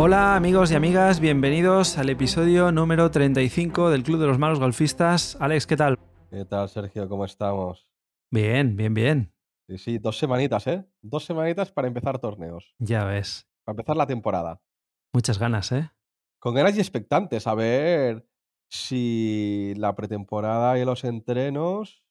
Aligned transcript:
Hola 0.00 0.36
amigos 0.36 0.70
y 0.70 0.74
amigas, 0.74 1.18
bienvenidos 1.20 1.98
al 1.98 2.08
episodio 2.10 2.70
número 2.70 3.10
35 3.10 3.90
del 3.90 4.04
Club 4.04 4.20
de 4.20 4.26
los 4.28 4.38
Malos 4.38 4.60
Golfistas. 4.60 5.36
Alex, 5.40 5.66
¿qué 5.66 5.76
tal? 5.76 5.98
¿Qué 6.30 6.44
tal, 6.44 6.68
Sergio? 6.68 7.08
¿Cómo 7.08 7.24
estamos? 7.24 7.88
Bien, 8.30 8.76
bien, 8.76 8.94
bien. 8.94 9.32
Sí, 9.68 9.78
sí, 9.78 9.98
dos 9.98 10.18
semanitas, 10.18 10.66
¿eh? 10.66 10.84
Dos 11.02 11.24
semanitas 11.24 11.72
para 11.72 11.88
empezar 11.88 12.18
torneos, 12.18 12.74
Ya 12.78 13.04
ves. 13.04 13.46
para 13.64 13.74
empezar 13.74 13.96
la 13.96 14.06
temporada. 14.06 14.60
Muchas 15.12 15.38
ganas, 15.38 15.72
¿eh? 15.72 15.90
Con 16.38 16.54
ganas 16.54 16.76
y 16.76 16.80
expectantes 16.80 17.46
a 17.46 17.54
ver 17.54 18.26
si 18.70 19.74
la 19.76 19.94
pretemporada 19.96 20.78
y 20.78 20.84
los 20.84 21.02
entrenos 21.04 22.04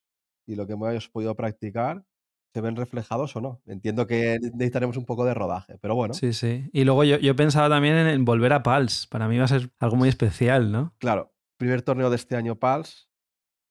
y 0.46 0.56
lo 0.56 0.68
que 0.68 0.74
hemos 0.74 1.08
podido 1.10 1.36
practicar 1.36 2.04
se 2.54 2.62
ven 2.62 2.76
reflejados 2.76 3.36
o 3.36 3.42
no. 3.42 3.62
Entiendo 3.68 4.08
que 4.08 4.40
necesitaremos 4.42 4.98
un 4.98 5.06
poco 5.06 5.26
de 5.26 5.34
rodaje, 5.34 5.78
pero 5.80 5.96
bueno, 5.96 6.14
Sí, 6.14 6.34
sí. 6.34 6.70
Y 6.74 6.84
luego 6.86 7.04
yo, 7.04 7.18
yo 7.18 7.36
pensaba 7.36 7.70
también 7.70 7.96
en, 7.96 8.08
en 8.08 8.26
volver 8.26 8.54
a 8.54 8.64
Pals. 8.64 9.08
Para 9.08 9.28
mí 9.28 9.38
va 9.38 9.46
a 9.46 9.50
ser 9.50 9.70
algo 9.80 9.96
muy 9.96 10.10
especial, 10.10 10.72
¿no? 10.72 10.94
claro, 11.00 11.34
primer 11.58 11.82
torneo 11.82 12.10
de 12.10 12.16
este 12.16 12.36
año 12.36 12.56
PALS 12.56 13.10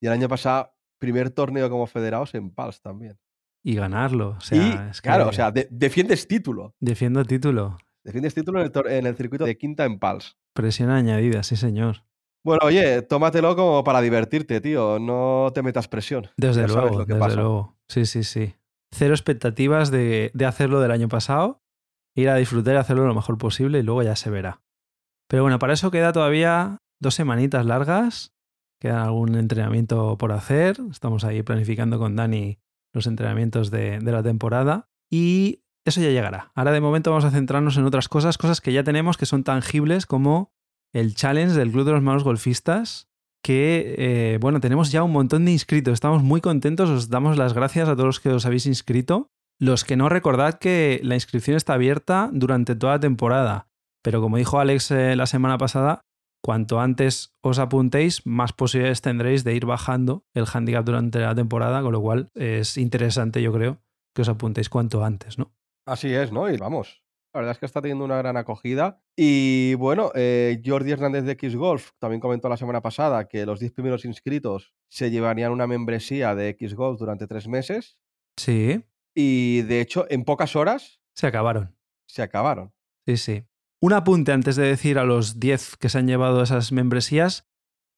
y 0.01 0.07
el 0.07 0.13
año 0.13 0.29
pasado 0.29 0.73
primer 0.99 1.31
torneo 1.31 1.69
como 1.71 1.87
federados 1.87 2.35
en 2.35 2.51
PALS 2.51 2.81
también. 2.81 3.19
Y 3.63 3.75
ganarlo. 3.75 4.37
O 4.39 4.41
sea, 4.41 4.59
y, 4.59 4.91
es 4.91 5.01
que 5.01 5.09
claro, 5.09 5.29
o 5.29 5.33
sea, 5.33 5.51
de- 5.51 5.69
defiendes 5.71 6.27
título. 6.29 6.75
defiendo 6.81 7.25
título. 7.25 7.77
Defiendes 8.05 8.35
título 8.35 8.61
en 8.65 8.71
el, 8.73 8.93
en 8.93 9.07
el 9.07 9.17
circuito 9.17 9.45
de 9.45 9.57
quinta 9.59 9.85
en 9.85 9.99
PALS. 9.99 10.37
Presión 10.53 10.91
añadida, 10.91 11.43
sí, 11.43 11.57
señor. 11.57 12.05
Bueno, 12.45 12.61
oye, 12.65 13.03
tómatelo 13.03 13.57
como 13.57 13.83
para 13.83 14.01
divertirte, 14.01 14.61
tío. 14.61 14.99
No 15.01 15.51
te 15.53 15.63
metas 15.63 15.89
presión. 15.89 16.29
Desde 16.37 16.61
Ya 16.63 16.67
luego, 16.69 16.99
lo 17.01 17.07
que 17.07 17.15
desde 17.15 17.19
pasa. 17.21 17.37
luego. 17.37 17.77
Sí, 17.89 18.07
sí, 18.07 18.23
sí. 18.23 18.55
Cero 18.99 19.13
expectativas 19.13 19.91
de, 19.91 20.33
hacerlo 20.47 20.81
del 20.81 20.91
año 20.91 21.09
pasado. 21.09 21.63
Ir 22.15 22.31
a 22.31 22.37
disfrutar 22.37 22.77
y 22.77 22.79
hacerlo 22.79 23.07
lo 23.07 23.15
mejor 23.15 23.37
posible 23.37 23.81
y 23.81 23.83
luego 23.83 24.03
ya 24.03 24.17
se 24.17 24.31
verá. 24.31 24.63
Pero 25.29 25.43
bueno, 25.43 25.59
para 25.59 25.75
eso 25.75 25.91
queda 25.91 26.15
todavía 26.15 26.79
dos 26.99 27.15
semanitas 27.15 27.67
largas. 27.67 28.33
Queda 28.81 29.05
algún 29.05 29.35
entrenamiento 29.35 30.17
por 30.17 30.33
hacer. 30.33 30.79
Estamos 30.91 31.25
ahí 31.25 31.43
planificando 31.43 31.99
con 31.99 32.17
Dani 32.17 32.59
los 32.95 33.07
entrenamientos 33.07 33.71
de, 33.71 33.99
de 33.99 34.13
la 34.13 34.23
temporada. 34.23 34.89
Y 35.11 35.63
eso 35.85 36.01
ya 36.01 36.09
llegará. 36.09 36.53
Ahora 36.55 36.73
de 36.73 36.81
momento 36.81 37.11
vamos 37.11 37.27
a 37.27 37.31
centrarnos 37.31 37.77
en 37.77 37.85
otras 37.85 38.09
cosas, 38.09 38.39
cosas 38.39 38.63
que 38.63 38.73
ya 38.73 38.83
tenemos 38.83 39.19
que 39.19 39.27
son 39.27 39.45
tangibles 39.45 40.07
como 40.07 40.55
el 40.95 41.15
challenge 41.15 41.55
del 41.55 41.71
Club 41.71 41.85
de 41.85 41.93
los 41.93 42.03
Malos 42.03 42.25
Golfistas, 42.25 43.11
que, 43.47 43.95
eh, 43.97 44.39
bueno, 44.41 44.59
tenemos 44.59 44.91
ya 44.91 45.05
un 45.05 45.13
montón 45.13 45.45
de 45.45 45.53
inscritos. 45.53 45.95
Estamos 45.95 46.21
muy 46.25 46.41
contentos, 46.41 46.91
os 46.91 47.11
damos 47.11 47.39
las 47.39 47.53
gracias 47.53 47.89
a 47.89 47.93
todos 47.93 48.07
los 48.07 48.19
que 48.19 48.31
os 48.31 48.45
habéis 48.45 48.67
inscrito. 48.67 49.31
Los 49.61 49.85
que 49.85 49.97
no, 49.97 50.09
recordad 50.09 50.55
que 50.59 50.99
la 51.05 51.15
inscripción 51.15 51.57
está 51.57 51.75
abierta 51.75 52.29
durante 52.33 52.75
toda 52.75 52.95
la 52.95 53.01
temporada. 53.01 53.69
Pero 54.03 54.21
como 54.21 54.37
dijo 54.37 54.59
Alex 54.59 54.91
eh, 54.91 55.15
la 55.15 55.27
semana 55.27 55.59
pasada, 55.59 56.01
cuanto 56.43 56.81
antes 56.81 57.37
os 57.41 57.61
apuntéis, 57.61 58.27
más 58.27 58.53
posibilidades 58.53 59.01
tendréis 59.01 59.45
de 59.45 59.55
ir 59.55 59.65
bajando 59.65 60.25
el 60.35 60.47
handicap 60.53 60.85
durante 60.85 61.21
la 61.21 61.37
temporada, 61.37 61.83
con 61.83 61.93
lo 61.93 62.01
cual 62.01 62.33
es 62.35 62.77
interesante, 62.77 63.43
yo 63.43 63.53
creo, 63.53 63.79
que 64.13 64.23
os 64.23 64.29
apuntéis 64.29 64.69
cuanto 64.69 65.05
antes, 65.05 65.39
¿no? 65.39 65.53
Así 65.87 66.13
es, 66.13 66.33
¿no? 66.33 66.51
Y 66.51 66.57
vamos. 66.57 67.06
La 67.37 67.43
verdad 67.43 67.53
es 67.53 67.59
que 67.59 67.67
está 67.67 67.81
teniendo 67.83 68.05
una 68.05 68.17
gran 68.19 68.37
acogida. 68.37 69.01
Y 69.17 69.75
bueno, 69.75 70.11
eh, 70.15 70.61
Jordi 70.65 70.91
Hernández 70.93 71.25
de 71.25 71.33
X 71.33 71.55
Golf 71.57 71.91
también 71.99 72.21
comentó 72.21 72.49
la 72.49 72.57
semana 72.57 72.81
pasada 72.83 73.29
que 73.29 73.47
los 73.47 73.61
10 73.61 73.73
primeros 73.73 74.05
inscritos 74.05 74.73
se 74.89 75.11
llevarían 75.11 75.53
una 75.53 75.67
membresía 75.67 76.35
de 76.35 76.49
X 76.51 76.75
Golf 76.75 76.99
durante 76.99 77.27
tres 77.27 77.47
meses. 77.49 77.99
Sí, 78.37 78.85
Y 79.15 79.63
de 79.63 79.81
hecho, 79.81 80.07
en 80.11 80.25
pocas 80.25 80.57
horas 80.57 81.01
se 81.15 81.27
acabaron. 81.27 81.75
se 82.07 82.23
acabaron. 82.23 82.73
Sí, 83.07 83.17
sí. 83.17 83.45
Un 83.81 83.93
apunte 83.93 84.33
antes 84.33 84.57
de 84.57 84.65
decir 84.67 84.99
a 84.99 85.05
los 85.05 85.39
10 85.39 85.77
que 85.77 85.89
se 85.89 85.99
han 85.99 86.07
llevado 86.07 86.43
esas 86.43 86.73
membresías. 86.73 87.47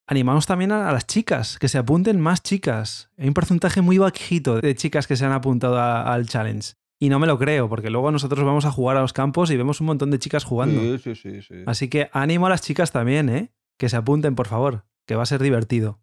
Animamos 0.07 0.47
también 0.47 0.73
a, 0.73 0.89
a 0.89 0.93
las 0.93 1.07
chicas, 1.07 1.59
que 1.59 1.69
se 1.69 1.79
apunten 1.79 2.19
más 2.21 2.43
chicas. 2.43 3.11
Hay 3.19 3.29
un 3.29 3.35
porcentaje 3.35 3.81
muy 3.83 3.99
bajito 3.99 4.61
de 4.61 4.75
chicas 4.75 5.07
que 5.07 5.17
se 5.17 5.25
han 5.25 5.33
apuntado 5.33 5.79
a- 5.79 6.13
al 6.13 6.27
challenge. 6.27 6.73
Y 7.01 7.11
no 7.11 7.19
me 7.19 7.27
lo 7.27 7.39
creo, 7.39 7.69
porque 7.69 7.91
luego 7.91 8.11
nosotros 8.11 8.45
vamos 8.45 8.65
a 8.65 8.73
jugar 8.73 8.97
a 8.97 9.01
los 9.01 9.13
campos 9.13 9.51
y 9.51 9.57
vemos 9.57 9.81
un 9.81 9.87
montón 9.87 10.11
de 10.11 10.19
chicas 10.19 10.45
jugando. 10.45 10.81
Sí, 10.81 10.99
sí, 10.99 11.15
sí. 11.15 11.43
sí. 11.43 11.63
Así 11.67 11.89
que 11.89 12.11
ánimo 12.13 12.47
a 12.47 12.51
las 12.51 12.63
chicas 12.63 12.91
también, 12.91 13.29
¿eh? 13.29 13.53
Que 13.79 13.89
se 13.89 13.97
apunten, 13.97 14.35
por 14.35 14.49
favor, 14.49 14.85
que 15.07 15.15
va 15.15 15.23
a 15.23 15.27
ser 15.27 15.41
divertido. 15.41 16.01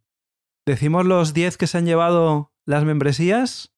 ¿Decimos 0.66 1.06
los 1.06 1.34
10 1.34 1.58
que 1.58 1.68
se 1.68 1.78
han 1.78 1.86
llevado 1.86 2.54
las 2.66 2.86
membresías? 2.86 3.76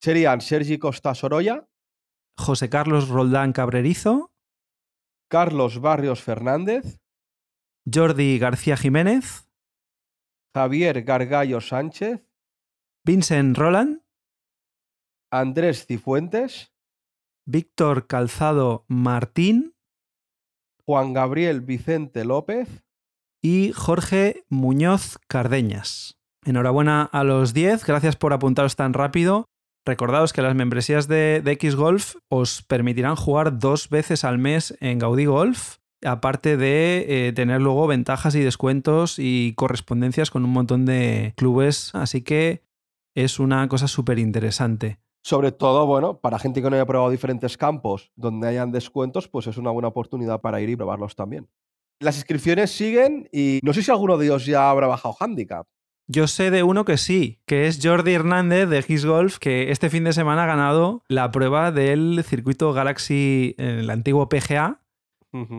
Serían 0.00 0.40
Sergi 0.40 0.78
Costa 0.78 1.14
Sorolla, 1.14 1.68
José 2.36 2.68
Carlos 2.68 3.08
Roldán 3.08 3.52
Cabrerizo, 3.52 4.34
Carlos 5.30 5.80
Barrios 5.80 6.20
Fernández, 6.22 7.00
Jordi 7.90 8.38
García 8.38 8.76
Jiménez, 8.76 9.48
Javier 10.54 11.02
Gargallo 11.04 11.60
Sánchez, 11.60 12.26
Vincent 13.04 13.56
Roland, 13.56 14.01
Andrés 15.32 15.86
Cifuentes, 15.86 16.72
Víctor 17.46 18.06
Calzado 18.06 18.84
Martín 18.86 19.74
Juan 20.84 21.12
Gabriel 21.12 21.60
Vicente 21.60 22.24
López, 22.24 22.84
y 23.42 23.72
Jorge 23.72 24.44
Muñoz 24.48 25.18
Cardeñas. 25.26 26.18
Enhorabuena 26.44 27.02
a 27.02 27.24
los 27.24 27.54
10, 27.54 27.84
gracias 27.86 28.16
por 28.16 28.32
apuntaros 28.32 28.76
tan 28.76 28.92
rápido. 28.92 29.46
Recordaos 29.84 30.32
que 30.32 30.42
las 30.42 30.54
membresías 30.54 31.08
de, 31.08 31.40
de 31.42 31.52
X 31.52 31.74
Golf 31.74 32.16
os 32.28 32.62
permitirán 32.62 33.16
jugar 33.16 33.58
dos 33.58 33.88
veces 33.88 34.24
al 34.24 34.38
mes 34.38 34.76
en 34.80 34.98
Gaudí 34.98 35.24
Golf, 35.24 35.78
aparte 36.04 36.56
de 36.56 37.28
eh, 37.28 37.32
tener 37.32 37.60
luego 37.60 37.86
ventajas 37.86 38.34
y 38.34 38.40
descuentos 38.40 39.18
y 39.18 39.54
correspondencias 39.56 40.30
con 40.30 40.44
un 40.44 40.50
montón 40.50 40.84
de 40.84 41.32
clubes, 41.36 41.94
así 41.94 42.22
que 42.22 42.62
es 43.16 43.40
una 43.40 43.66
cosa 43.68 43.88
súper 43.88 44.18
interesante. 44.18 45.01
Sobre 45.22 45.52
todo, 45.52 45.86
bueno, 45.86 46.18
para 46.18 46.38
gente 46.38 46.60
que 46.60 46.68
no 46.68 46.76
haya 46.76 46.86
probado 46.86 47.10
diferentes 47.10 47.56
campos 47.56 48.10
donde 48.16 48.48
hayan 48.48 48.72
descuentos, 48.72 49.28
pues 49.28 49.46
es 49.46 49.56
una 49.56 49.70
buena 49.70 49.88
oportunidad 49.88 50.40
para 50.40 50.60
ir 50.60 50.68
y 50.68 50.76
probarlos 50.76 51.14
también. 51.14 51.48
Las 52.00 52.16
inscripciones 52.16 52.72
siguen 52.72 53.28
y 53.32 53.60
no 53.62 53.72
sé 53.72 53.82
si 53.82 53.90
alguno 53.92 54.18
de 54.18 54.26
ellos 54.26 54.44
ya 54.44 54.68
habrá 54.68 54.88
bajado 54.88 55.14
handicap. 55.20 55.66
Yo 56.08 56.26
sé 56.26 56.50
de 56.50 56.64
uno 56.64 56.84
que 56.84 56.98
sí, 56.98 57.40
que 57.46 57.68
es 57.68 57.78
Jordi 57.80 58.12
Hernández 58.12 58.68
de 58.68 58.80
X 58.80 59.06
Golf, 59.06 59.38
que 59.38 59.70
este 59.70 59.88
fin 59.88 60.02
de 60.02 60.12
semana 60.12 60.42
ha 60.42 60.46
ganado 60.46 61.04
la 61.08 61.30
prueba 61.30 61.70
del 61.70 62.22
circuito 62.24 62.72
Galaxy 62.72 63.54
en 63.56 63.78
el 63.78 63.90
antiguo 63.90 64.28
PGA 64.28 64.80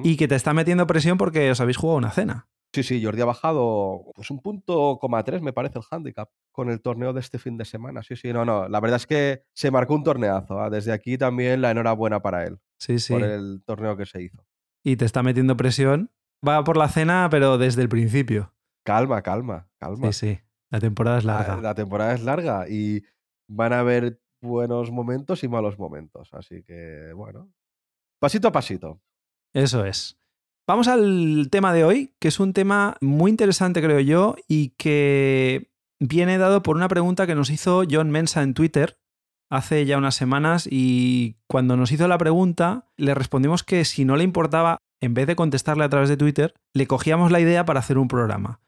y 0.04 0.18
que 0.18 0.28
te 0.28 0.36
está 0.36 0.54
metiendo 0.54 0.86
presión 0.86 1.18
porque 1.18 1.50
os 1.50 1.60
habéis 1.62 1.78
jugado 1.78 1.98
una 1.98 2.12
cena. 2.12 2.48
Sí, 2.74 2.82
sí, 2.82 3.04
Jordi 3.04 3.22
ha 3.22 3.26
bajado 3.26 4.04
pues 4.16 4.32
un 4.32 4.40
punto 4.42 4.98
coma 5.00 5.24
tres, 5.24 5.42
me 5.44 5.54
parece, 5.54 5.78
el 5.78 5.86
handicap 5.92 6.30
con 6.52 6.72
el 6.72 6.82
torneo 6.82 7.14
de 7.14 7.20
este 7.20 7.38
fin 7.38 7.56
de 7.56 7.66
semana. 7.66 8.02
Sí, 8.02 8.16
sí, 8.16 8.34
no, 8.34 8.46
no. 8.46 8.68
La 8.68 8.80
verdad 8.80 8.98
es 8.98 9.06
que 9.06 9.44
se 9.54 9.70
marcó 9.70 9.94
un 9.94 10.04
torneazo. 10.04 10.60
¿ah? 10.60 10.70
Desde 10.72 10.92
aquí 10.92 11.18
también 11.18 11.62
la 11.62 11.70
enhorabuena 11.72 12.22
para 12.22 12.46
él 12.46 12.60
Sí, 12.80 12.98
sí. 12.98 13.14
por 13.14 13.22
el 13.24 13.62
torneo 13.66 13.96
que 13.96 14.08
se 14.08 14.24
hizo. 14.24 14.44
Y 14.84 14.96
te 14.98 15.06
está 15.06 15.22
metiendo 15.22 15.56
presión. 15.56 16.12
Va 16.46 16.64
por 16.64 16.76
la 16.76 16.90
cena, 16.90 17.28
pero 17.30 17.58
desde 17.60 17.84
el 17.84 17.90
principio. 17.90 18.54
Calma, 18.84 19.22
calma, 19.22 19.70
calma. 19.78 20.12
Sí, 20.12 20.32
sí. 20.32 20.40
La 20.72 20.80
temporada 20.80 21.20
es 21.20 21.26
La, 21.26 21.34
larga. 21.36 21.62
la 21.62 21.76
temporada 21.76 22.14
es 22.16 22.24
larga 22.24 22.68
y 22.68 23.04
van 23.48 23.72
a 23.74 23.80
haber 23.82 24.20
buenos 24.42 24.90
momentos 24.92 25.44
y 25.44 25.48
malos 25.48 25.78
momentos. 25.78 26.30
Así 26.34 26.64
que, 26.64 27.14
bueno, 27.16 27.54
pasito 28.20 28.48
a 28.48 28.52
pasito. 28.52 29.00
Eso 29.54 29.86
es. 29.86 30.18
Vamos 30.66 30.88
al 30.88 31.50
tema 31.52 31.74
de 31.74 31.84
hoy, 31.84 32.14
que 32.20 32.30
es 32.30 32.40
un 32.40 32.54
tema 32.54 32.96
muy 33.02 33.32
interesante, 33.32 33.82
creo 33.82 34.00
yo, 34.00 34.36
y 34.48 34.70
que 34.78 35.72
viene 36.00 36.38
dado 36.38 36.64
por 36.64 36.78
una 36.78 36.88
pregunta 36.88 37.28
que 37.28 37.36
nos 37.36 37.50
hizo 37.50 37.84
John 37.90 38.12
Mensa 38.12 38.44
en 38.44 38.54
Twitter 38.54 38.98
hace 39.52 39.86
ya 39.86 39.98
unas 39.98 40.16
semanas 40.16 40.68
y 40.72 41.36
cuando 41.48 41.76
nos 41.76 41.92
hizo 41.92 42.08
la 42.08 42.18
pregunta 42.18 42.90
le 42.98 43.14
respondimos 43.14 43.64
que 43.64 43.86
si 43.86 44.06
no 44.06 44.16
le 44.16 44.24
importaba, 44.24 44.78
en 45.02 45.14
vez 45.14 45.28
de 45.28 45.36
contestarle 45.36 45.84
a 45.84 45.90
través 45.90 46.08
de 46.08 46.18
Twitter, 46.18 46.54
le 46.74 46.88
cogíamos 46.88 47.30
la 47.32 47.42
idea 47.42 47.66
para 47.66 47.82
hacer 47.82 47.98
un 47.98 48.08
programa. 48.08 48.62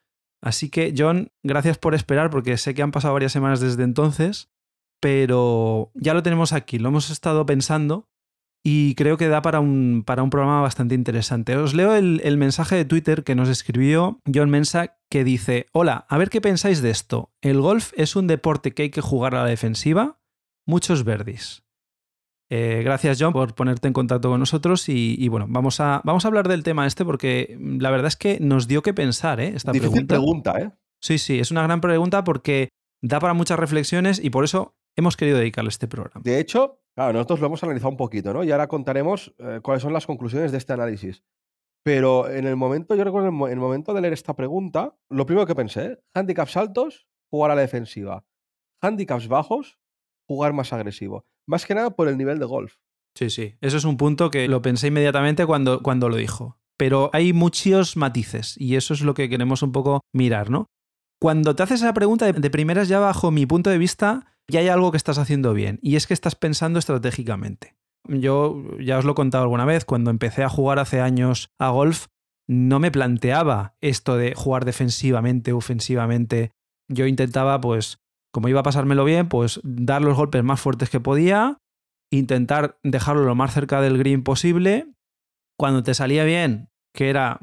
Así 0.44 0.69
que, 0.69 0.94
John, 0.95 1.30
gracias 1.44 1.77
por 1.77 1.95
esperar, 1.95 2.30
porque 2.30 2.57
sé 2.57 2.74
que 2.74 2.83
han 2.83 2.91
pasado 2.91 3.13
varias 3.13 3.31
semanas 3.31 3.62
desde 3.62 3.83
entonces, 3.83 4.50
pero 5.00 5.91
ya 5.95 6.13
lo 6.13 6.24
tenemos 6.24 6.51
aquí, 6.51 6.77
lo 6.77 6.89
hemos 6.89 7.09
estado 7.09 7.45
pensando 7.45 8.09
y 8.67 8.95
creo 8.95 9.15
que 9.15 9.27
da 9.27 9.44
para 9.44 9.59
un, 9.59 10.01
para 10.03 10.23
un 10.23 10.31
programa 10.31 10.59
bastante 10.62 10.95
interesante. 10.95 11.56
Os 11.56 11.75
leo 11.75 11.94
el, 11.94 12.19
el 12.23 12.35
mensaje 12.35 12.75
de 12.75 12.83
Twitter 12.83 13.23
que 13.23 13.35
nos 13.35 13.47
escribió 13.47 14.21
John 14.33 14.50
Mensa 14.50 14.97
que 15.07 15.23
dice, 15.23 15.67
hola, 15.71 16.07
a 16.09 16.17
ver 16.17 16.31
qué 16.31 16.41
pensáis 16.41 16.81
de 16.81 16.89
esto. 16.89 17.31
¿El 17.41 17.62
golf 17.62 17.94
es 17.95 18.15
un 18.15 18.25
deporte 18.25 18.73
que 18.73 18.81
hay 18.81 18.89
que 18.89 19.01
jugar 19.01 19.35
a 19.35 19.44
la 19.44 19.50
defensiva? 19.50 20.19
Muchos 20.65 21.03
verdis. 21.03 21.62
Eh, 22.50 22.81
gracias 22.83 23.17
John 23.21 23.33
por 23.33 23.53
ponerte 23.53 23.88
en 23.88 23.94
contacto 23.94 24.29
con 24.29 24.39
nosotros 24.39 24.89
y, 24.89 25.15
y, 25.17 25.27
bueno, 25.27 25.45
vamos 25.47 25.79
a, 25.79 26.01
vamos 26.03 26.25
a 26.25 26.27
hablar 26.27 26.47
del 26.47 26.63
tema 26.63 26.88
este 26.88 27.06
porque 27.06 27.56
la 27.59 27.91
verdad 27.91 28.07
es 28.07 28.15
que 28.15 28.39
nos 28.39 28.67
dio 28.67 28.81
que 28.81 28.95
pensar 28.95 29.39
¿eh? 29.41 29.53
esta 29.56 29.73
Difícil 29.73 30.07
pregunta. 30.07 30.53
pregunta, 30.53 30.59
¿eh? 30.59 30.71
Sí, 31.01 31.19
sí, 31.19 31.39
es 31.39 31.51
una 31.51 31.62
gran 31.62 31.81
pregunta 31.81 32.23
porque 32.23 32.69
da 33.03 33.19
para 33.19 33.35
muchas 33.35 33.59
reflexiones 33.59 34.19
y 34.23 34.31
por 34.31 34.44
eso 34.44 34.75
hemos 34.95 35.17
querido 35.17 35.38
dedicarle 35.38 35.69
este 35.69 35.88
programa. 35.88 36.23
De 36.23 36.39
hecho, 36.39 36.79
Claro, 36.95 37.13
nosotros 37.13 37.42
lo 37.42 37.47
hemos 37.47 37.63
analizado 37.63 37.92
un 37.92 37.97
poquito, 37.97 38.33
¿no? 38.33 38.44
Y 38.44 38.51
ahora 38.51 38.68
contaremos 38.68 39.33
eh, 39.38 39.59
cuáles 39.62 39.83
son 39.83 39.92
las 39.92 40.07
conclusiones 40.07 40.51
de 40.51 40.57
este 40.57 40.74
análisis. 40.74 41.24
Pero 41.83 42.30
en 42.30 42.47
el 42.47 42.56
momento, 42.56 42.95
yo 42.95 43.03
recuerdo 43.03 43.27
en 43.27 43.51
el 43.51 43.59
momento 43.59 43.94
de 43.94 44.01
leer 44.01 44.13
esta 44.13 44.36
pregunta, 44.36 44.97
lo 45.09 45.25
primero 45.25 45.45
que 45.45 45.56
pensé, 45.56 46.01
handicaps 46.13 46.57
altos, 46.57 47.07
jugar 47.30 47.51
a 47.51 47.56
la 47.56 47.62
defensiva. 47.62 48.25
Handicaps 48.81 49.27
bajos, 49.27 49.77
jugar 50.27 50.53
más 50.53 50.74
agresivo. 50.74 51.25
Más 51.47 51.65
que 51.65 51.75
nada 51.75 51.92
por 51.92 52.07
el 52.07 52.18
nivel 52.18 52.39
de 52.39 52.45
golf. 52.45 52.77
Sí, 53.13 53.30
sí. 53.30 53.56
Eso 53.62 53.77
es 53.77 53.86
un 53.86 53.98
punto 53.98 54.31
que 54.31 54.48
lo 54.48 54.62
pensé 54.62 54.88
inmediatamente 54.88 55.45
cuando, 55.45 55.83
cuando 55.83 56.09
lo 56.09 56.15
dijo. 56.15 56.57
Pero 56.77 57.09
hay 57.13 57.33
muchos 57.33 57.98
matices 57.98 58.56
y 58.57 58.75
eso 58.75 58.94
es 58.94 59.01
lo 59.01 59.13
que 59.13 59.30
queremos 59.30 59.62
un 59.62 59.71
poco 59.71 60.01
mirar, 60.13 60.50
¿no? 60.50 60.65
Cuando 61.21 61.56
te 61.56 61.63
haces 61.63 61.81
esa 61.81 61.94
pregunta, 61.94 62.30
de 62.31 62.50
primeras 62.50 62.89
ya 62.89 63.00
bajo 63.00 63.31
mi 63.31 63.45
punto 63.45 63.69
de 63.69 63.77
vista, 63.77 64.35
ya 64.50 64.59
hay 64.59 64.68
algo 64.68 64.92
que 64.92 64.97
estás 64.97 65.18
haciendo 65.18 65.53
bien 65.53 65.80
y 65.81 65.95
es 65.95 66.07
que 66.07 66.13
estás 66.13 66.36
pensando 66.36 66.80
estratégicamente. 66.80 67.75
Yo 68.07 68.63
ya 68.80 68.97
os 69.00 69.06
lo 69.06 69.13
he 69.13 69.15
contado 69.15 69.44
alguna 69.44 69.65
vez, 69.65 69.86
cuando 69.86 70.12
empecé 70.12 70.44
a 70.44 70.50
jugar 70.50 70.80
hace 70.80 71.01
años 71.01 71.51
a 71.59 71.69
golf, 71.69 72.07
no 72.47 72.80
me 72.80 72.92
planteaba 72.92 73.75
esto 73.81 74.18
de 74.18 74.36
jugar 74.36 74.65
defensivamente, 74.65 75.53
ofensivamente. 75.53 76.51
Yo 76.88 77.07
intentaba, 77.07 77.59
pues, 77.59 77.97
como 78.31 78.47
iba 78.47 78.59
a 78.59 78.63
pasármelo 78.63 79.03
bien, 79.06 79.27
pues 79.27 79.59
dar 79.63 80.03
los 80.03 80.15
golpes 80.15 80.44
más 80.44 80.59
fuertes 80.59 80.89
que 80.89 81.00
podía, 81.00 81.57
intentar 82.12 82.77
dejarlo 82.83 83.24
lo 83.24 83.33
más 83.33 83.53
cerca 83.53 83.81
del 83.81 83.98
green 83.98 84.24
posible. 84.24 84.94
Cuando 85.57 85.81
te 85.83 85.94
salía 85.94 86.24
bien, 86.25 86.69
que 86.94 87.09
era... 87.09 87.39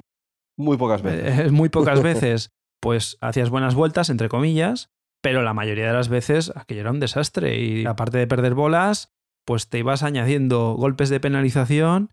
Muy 0.56 0.76
pocas 0.76 1.02
veces. 1.02 1.50
muy 1.52 1.70
pocas 1.70 2.02
veces, 2.04 2.50
pues 2.80 3.18
hacías 3.20 3.50
buenas 3.50 3.74
vueltas, 3.74 4.10
entre 4.10 4.28
comillas, 4.28 4.91
pero 5.22 5.42
la 5.42 5.54
mayoría 5.54 5.86
de 5.86 5.92
las 5.94 6.08
veces 6.08 6.52
aquello 6.54 6.82
era 6.82 6.90
un 6.90 7.00
desastre 7.00 7.58
y 7.58 7.86
aparte 7.86 8.18
de 8.18 8.26
perder 8.26 8.54
bolas, 8.54 9.14
pues 9.46 9.68
te 9.68 9.78
ibas 9.78 10.02
añadiendo 10.02 10.74
golpes 10.74 11.08
de 11.08 11.20
penalización 11.20 12.10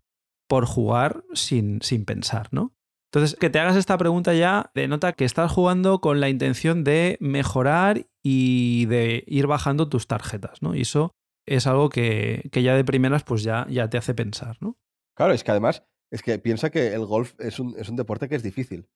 por 0.48 0.64
jugar 0.64 1.24
sin, 1.34 1.82
sin 1.82 2.04
pensar, 2.04 2.48
¿no? 2.52 2.74
Entonces, 3.12 3.36
que 3.38 3.50
te 3.50 3.58
hagas 3.58 3.76
esta 3.76 3.98
pregunta 3.98 4.34
ya 4.34 4.70
denota 4.72 5.12
que 5.12 5.24
estás 5.24 5.50
jugando 5.50 6.00
con 6.00 6.20
la 6.20 6.28
intención 6.28 6.84
de 6.84 7.16
mejorar 7.20 8.06
y 8.22 8.86
de 8.86 9.24
ir 9.26 9.48
bajando 9.48 9.88
tus 9.88 10.06
tarjetas, 10.06 10.62
¿no? 10.62 10.76
Y 10.76 10.82
eso 10.82 11.12
es 11.46 11.66
algo 11.66 11.88
que, 11.88 12.48
ya 12.52 12.76
de 12.76 12.84
primeras 12.84 13.24
pues 13.24 13.42
ya, 13.42 13.66
ya 13.68 13.90
te 13.90 13.98
hace 13.98 14.14
pensar, 14.14 14.58
¿no? 14.60 14.78
Claro, 15.16 15.32
es 15.32 15.42
que 15.42 15.50
además, 15.50 15.84
es 16.12 16.22
que 16.22 16.38
piensa 16.38 16.70
que 16.70 16.94
el 16.94 17.04
golf 17.04 17.34
es 17.40 17.58
un, 17.58 17.74
es 17.76 17.88
un 17.88 17.96
deporte 17.96 18.28
que 18.28 18.36
es 18.36 18.44
difícil. 18.44 18.88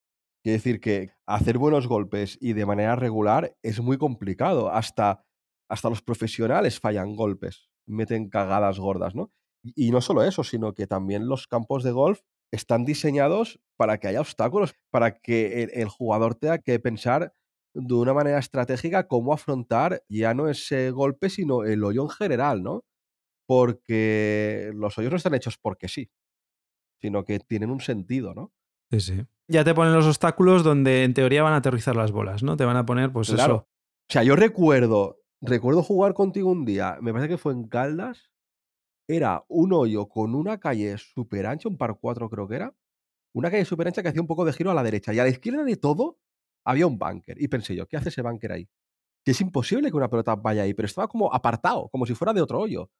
Quiere 0.44 0.58
decir 0.58 0.79
que 0.79 1.11
hacer 1.25 1.56
buenos 1.56 1.87
golpes 1.87 2.37
y 2.38 2.52
de 2.52 2.67
manera 2.67 2.96
regular 2.96 3.56
es 3.62 3.81
muy 3.81 3.96
complicado. 3.96 4.70
Hasta, 4.70 5.25
hasta 5.70 5.88
los 5.88 6.02
profesionales 6.02 6.79
fallan 6.79 7.17
golpes, 7.17 7.70
meten 7.87 8.29
cagadas 8.29 8.79
gordas, 8.79 9.14
¿no? 9.14 9.32
Y, 9.62 9.91
no 9.91 10.02
solo 10.02 10.23
eso, 10.23 10.44
sino 10.44 10.75
que 10.75 10.87
también 10.87 11.29
los 11.29 11.46
campos 11.46 11.82
de 11.82 11.93
golf 11.93 12.20
están 12.52 12.85
diseñados 12.85 13.58
para 13.79 13.96
que 13.96 14.08
haya 14.08 14.20
obstáculos, 14.20 14.75
para 14.91 15.19
que 15.19 15.62
el, 15.62 15.88
jugador 15.88 16.35
tenga 16.35 16.58
que 16.58 16.79
pensar 16.79 17.32
de 17.73 17.94
una 17.94 18.12
manera 18.12 18.38
estratégica 18.38 19.08
cómo 19.08 19.32
afrontar 19.32 20.02
ya 20.11 20.35
no 20.35 20.50
ese 20.50 20.90
golpe, 20.90 21.31
sino 21.31 21.64
el 21.64 21.82
hoyo 21.82 22.02
en 22.02 22.11
general, 22.11 22.62
¿no? 22.62 22.85
Porque 23.47 24.73
los 24.75 24.99
hoyos 24.99 25.12
no 25.12 25.17
están 25.17 25.35
hechos 25.35 25.56
porque 25.56 25.88
sí, 25.88 26.11
sino 27.00 27.25
que 27.25 27.38
tienen 27.40 27.70
un 27.70 27.81
sentido, 27.81 28.35
¿no? 28.35 28.52
Sí, 29.00 29.14
sí 29.14 29.26
ya 29.49 29.64
te 29.64 29.75
ponen 29.75 29.93
los 29.93 30.06
obstáculos 30.06 30.64
donde 30.64 31.05
en 31.05 31.14
teoría 31.14 31.43
van 31.43 31.52
a 31.52 31.56
aterrizar 31.56 31.96
las 31.96 32.12
bolas, 32.12 32.43
¿no? 32.43 32.56
Te 32.56 32.64
van 32.64 32.76
a 32.76 32.87
poner, 32.87 33.12
pues 33.12 33.31
claro. 33.31 33.55
eso. 33.55 33.69
O 34.08 34.12
sea, 34.12 34.23
yo 34.23 34.37
recuerdo, 34.37 35.20
recuerdo 35.41 35.82
jugar 35.82 36.14
contigo 36.14 36.50
un 36.50 36.64
día, 36.64 36.99
me 37.00 37.12
parece 37.12 37.29
que 37.29 37.38
fue 37.38 37.52
en 37.52 37.69
Caldas, 37.69 38.31
era 39.08 39.44
un 39.49 39.73
hoyo 39.73 40.08
con 40.08 40.35
una 40.35 40.58
calle 40.58 40.96
súper 40.99 41.46
ancha, 41.46 41.69
un 41.69 41.76
par 41.76 41.99
4 42.00 42.31
creo 42.31 42.49
que 42.49 42.56
era, 42.56 42.75
una 43.35 43.50
calle 43.50 43.64
súper 43.64 43.88
ancha 43.88 44.02
que 44.02 44.08
hacía 44.08 44.20
un 44.20 44.26
poco 44.26 44.44
de 44.44 44.52
giro 44.52 44.70
a 44.70 44.75
la 44.75 44.82
derecha 44.82 45.12
y 45.12 45.19
a 45.19 45.25
la 45.25 45.31
izquierda 45.31 45.64
de 45.64 45.76
todo 45.76 46.19
había 46.64 46.87
un 46.87 46.99
bunker. 46.99 47.40
Y 47.40 47.49
pensé 47.49 47.75
yo, 47.75 47.87
¿qué 47.87 47.97
hace 47.97 48.08
ese 48.08 48.23
bunker 48.23 48.52
ahí? 48.52 48.69
Que 49.25 49.32
es 49.32 49.40
imposible 49.40 49.90
que 49.90 49.97
una 49.97 50.08
pelota 50.08 50.37
vaya 50.37 50.62
ahí, 50.62 50.75
pero 50.75 50.87
estaba 50.87 51.08
como 51.08 51.32
apartado, 51.35 51.88
como 51.88 52.06
si 52.06 52.14
fuera 52.14 52.32
de 52.32 52.40
otro 52.40 52.61
hoyo. 52.61 52.90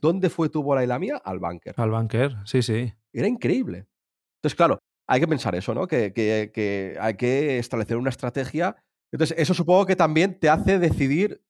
¿Dónde 0.00 0.30
fue 0.30 0.48
tu 0.48 0.64
bola 0.64 0.82
y 0.82 0.88
la 0.88 0.98
mía? 0.98 1.16
Al 1.24 1.38
bunker. 1.38 1.74
Al 1.76 1.90
bunker, 1.90 2.36
sí, 2.44 2.60
sí. 2.60 2.92
Era 3.12 3.28
increíble. 3.28 3.86
Entonces, 4.38 4.56
claro, 4.56 4.79
hay 5.10 5.18
que 5.18 5.26
pensar 5.26 5.56
eso, 5.56 5.74
¿no? 5.74 5.88
Que, 5.88 6.96
hay 7.00 7.16
que 7.16 7.58
establecer 7.58 7.96
una 7.96 8.10
estrategia. 8.10 8.76
Entonces, 9.10 9.36
eso 9.40 9.54
supongo 9.54 9.84
que 9.84 9.96
también 9.96 10.38
te 10.38 10.48
hace 10.48 10.78
decidir 10.78 11.42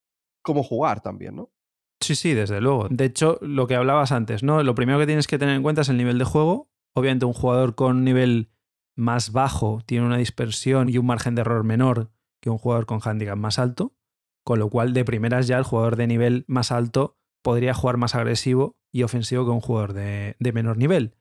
cómo 0.42 0.62
jugar 0.62 1.02
también, 1.02 1.36
¿no? 1.36 1.52
Sí, 2.00 2.14
sí, 2.14 2.32
desde 2.32 2.62
luego. 2.62 2.88
De 2.88 3.04
hecho, 3.04 3.38
lo 3.42 3.66
que 3.66 3.74
hablabas 3.74 4.12
antes, 4.12 4.42
¿no? 4.42 4.62
Lo 4.62 4.74
primero 4.74 4.98
que 4.98 5.04
tienes 5.04 5.26
que 5.26 5.38
tener 5.38 5.54
en 5.54 5.62
cuenta 5.62 5.82
es 5.82 5.90
el 5.90 5.98
nivel 5.98 6.18
de 6.18 6.24
juego. 6.24 6.70
Obviamente, 6.94 7.26
un 7.26 7.34
jugador 7.34 7.74
con 7.74 8.02
nivel 8.02 8.50
más 8.96 9.30
bajo 9.30 9.82
tiene 9.84 10.06
una 10.06 10.16
dispersión 10.16 10.88
y 10.88 10.96
un 10.96 11.04
margen 11.04 11.34
de 11.34 11.42
error 11.42 11.62
menor 11.62 12.10
que 12.40 12.48
un 12.48 12.56
jugador 12.56 12.86
con 12.86 13.00
handicap 13.04 13.36
más 13.36 13.58
alto, 13.58 13.94
con 14.42 14.58
lo 14.58 14.70
cual 14.70 14.94
de 14.94 15.04
primeras 15.04 15.46
ya 15.46 15.58
el 15.58 15.64
jugador 15.64 15.96
de 15.96 16.06
nivel 16.06 16.46
más 16.48 16.72
alto 16.72 17.18
podría 17.42 17.74
jugar 17.74 17.98
más 17.98 18.14
agresivo 18.14 18.78
y 18.90 19.02
ofensivo 19.02 19.44
que 19.44 19.50
un 19.50 19.60
jugador 19.60 19.92
de 19.92 20.52
menor 20.54 20.78
nivel. 20.78 21.14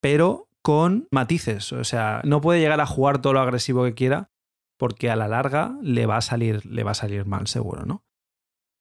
Pero 0.00 0.45
con 0.66 1.06
matices. 1.12 1.72
O 1.72 1.84
sea, 1.84 2.20
no 2.24 2.40
puede 2.40 2.58
llegar 2.58 2.80
a 2.80 2.86
jugar 2.86 3.22
todo 3.22 3.32
lo 3.32 3.38
agresivo 3.38 3.84
que 3.84 3.94
quiera 3.94 4.32
porque 4.76 5.10
a 5.10 5.14
la 5.14 5.28
larga 5.28 5.78
le 5.80 6.06
va 6.06 6.16
a 6.16 6.20
salir, 6.20 6.66
le 6.66 6.82
va 6.82 6.90
a 6.90 6.94
salir 6.94 7.24
mal, 7.24 7.46
seguro, 7.46 7.86
¿no? 7.86 8.04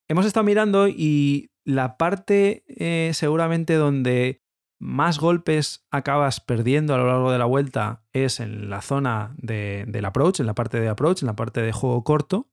Hemos 0.10 0.26
estado 0.26 0.44
mirando 0.44 0.88
y 0.88 1.52
la 1.64 1.98
parte 1.98 2.64
eh, 2.70 3.12
seguramente 3.14 3.76
donde 3.76 4.42
más 4.80 5.20
golpes 5.20 5.86
acabas 5.92 6.40
perdiendo 6.40 6.96
a 6.96 6.98
lo 6.98 7.06
largo 7.06 7.32
de 7.32 7.38
la 7.38 7.46
vuelta 7.46 8.04
es 8.14 8.40
en 8.40 8.72
la 8.72 8.82
zona 8.82 9.36
de, 9.38 9.86
del 9.88 10.06
approach, 10.06 10.40
en 10.40 10.48
la 10.48 10.56
parte 10.56 10.80
de 10.80 10.90
approach, 10.90 11.22
en 11.22 11.28
la 11.28 11.36
parte 11.36 11.62
de 11.62 11.72
juego 11.72 12.04
corto. 12.04 12.50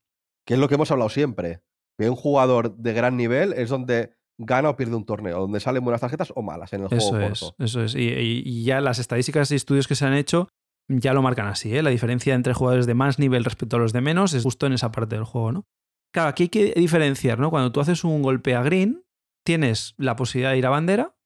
Que 0.47 0.55
es 0.55 0.61
lo 0.61 0.69
que 0.69 0.75
hemos 0.75 0.91
hablado 0.91 1.09
siempre. 1.09 1.63
Que 1.97 2.11
un 2.11 2.17
jugador 2.17 2.77
de 2.77 2.93
gran 2.93 3.17
nivel 3.17 3.55
es 3.55 3.71
donde 3.71 4.13
gana 4.45 4.71
o 4.71 4.77
pierde 4.77 4.97
un 4.97 5.05
torneo, 5.05 5.41
donde 5.41 5.61
salen 5.61 5.85
buenas 5.85 6.01
tarjetas 6.01 6.33
o 6.35 6.43
malas 6.43 6.73
en 6.73 6.83
el 6.83 6.89
juego 6.89 7.11
corto. 7.11 7.55
Eso 7.59 7.83
es, 7.83 7.95
y, 7.95 8.65
ya 8.65 8.81
las 8.81 8.99
estadísticas 8.99 9.51
y 9.51 9.57
estudios 9.57 9.87
que 9.87 9.95
se 9.95 10.07
han 10.07 10.15
hecho 10.15 10.49
ya 10.89 11.13
lo 11.13 11.23
marcan 11.23 11.47
así. 11.47 11.77
¿eh? 11.77 11.83
La 11.83 11.91
diferencia 11.91 12.35
entre 12.35 12.55
jugadores 12.55 12.87
de 12.87 12.95
más 12.95 13.19
nivel 13.19 13.45
respecto 13.45 13.77
a 13.77 13.79
los 13.79 13.93
de 13.93 14.01
menos 14.01 14.35
es 14.35 14.43
justo 14.43 14.67
en 14.67 14.73
esa 14.73 14.93
parte 14.93 15.15
del 15.15 15.25
juego, 15.25 15.53
¿no? 15.53 15.67
Claro, 16.13 16.29
aquí 16.29 16.45
hay 16.45 16.49
que 16.51 16.73
diferenciar, 16.77 17.39
¿no? 17.39 17.51
Cuando 17.51 17.73
tú 17.73 17.81
haces 17.81 18.05
un 18.05 18.21
golpe 18.21 18.55
a 18.55 18.63
green, 18.63 19.05
tienes 19.45 19.95
la 19.97 20.17
posibilidad 20.17 20.53
de 20.53 20.59
ir 20.59 20.67
a 20.67 20.71
bandera 20.71 21.17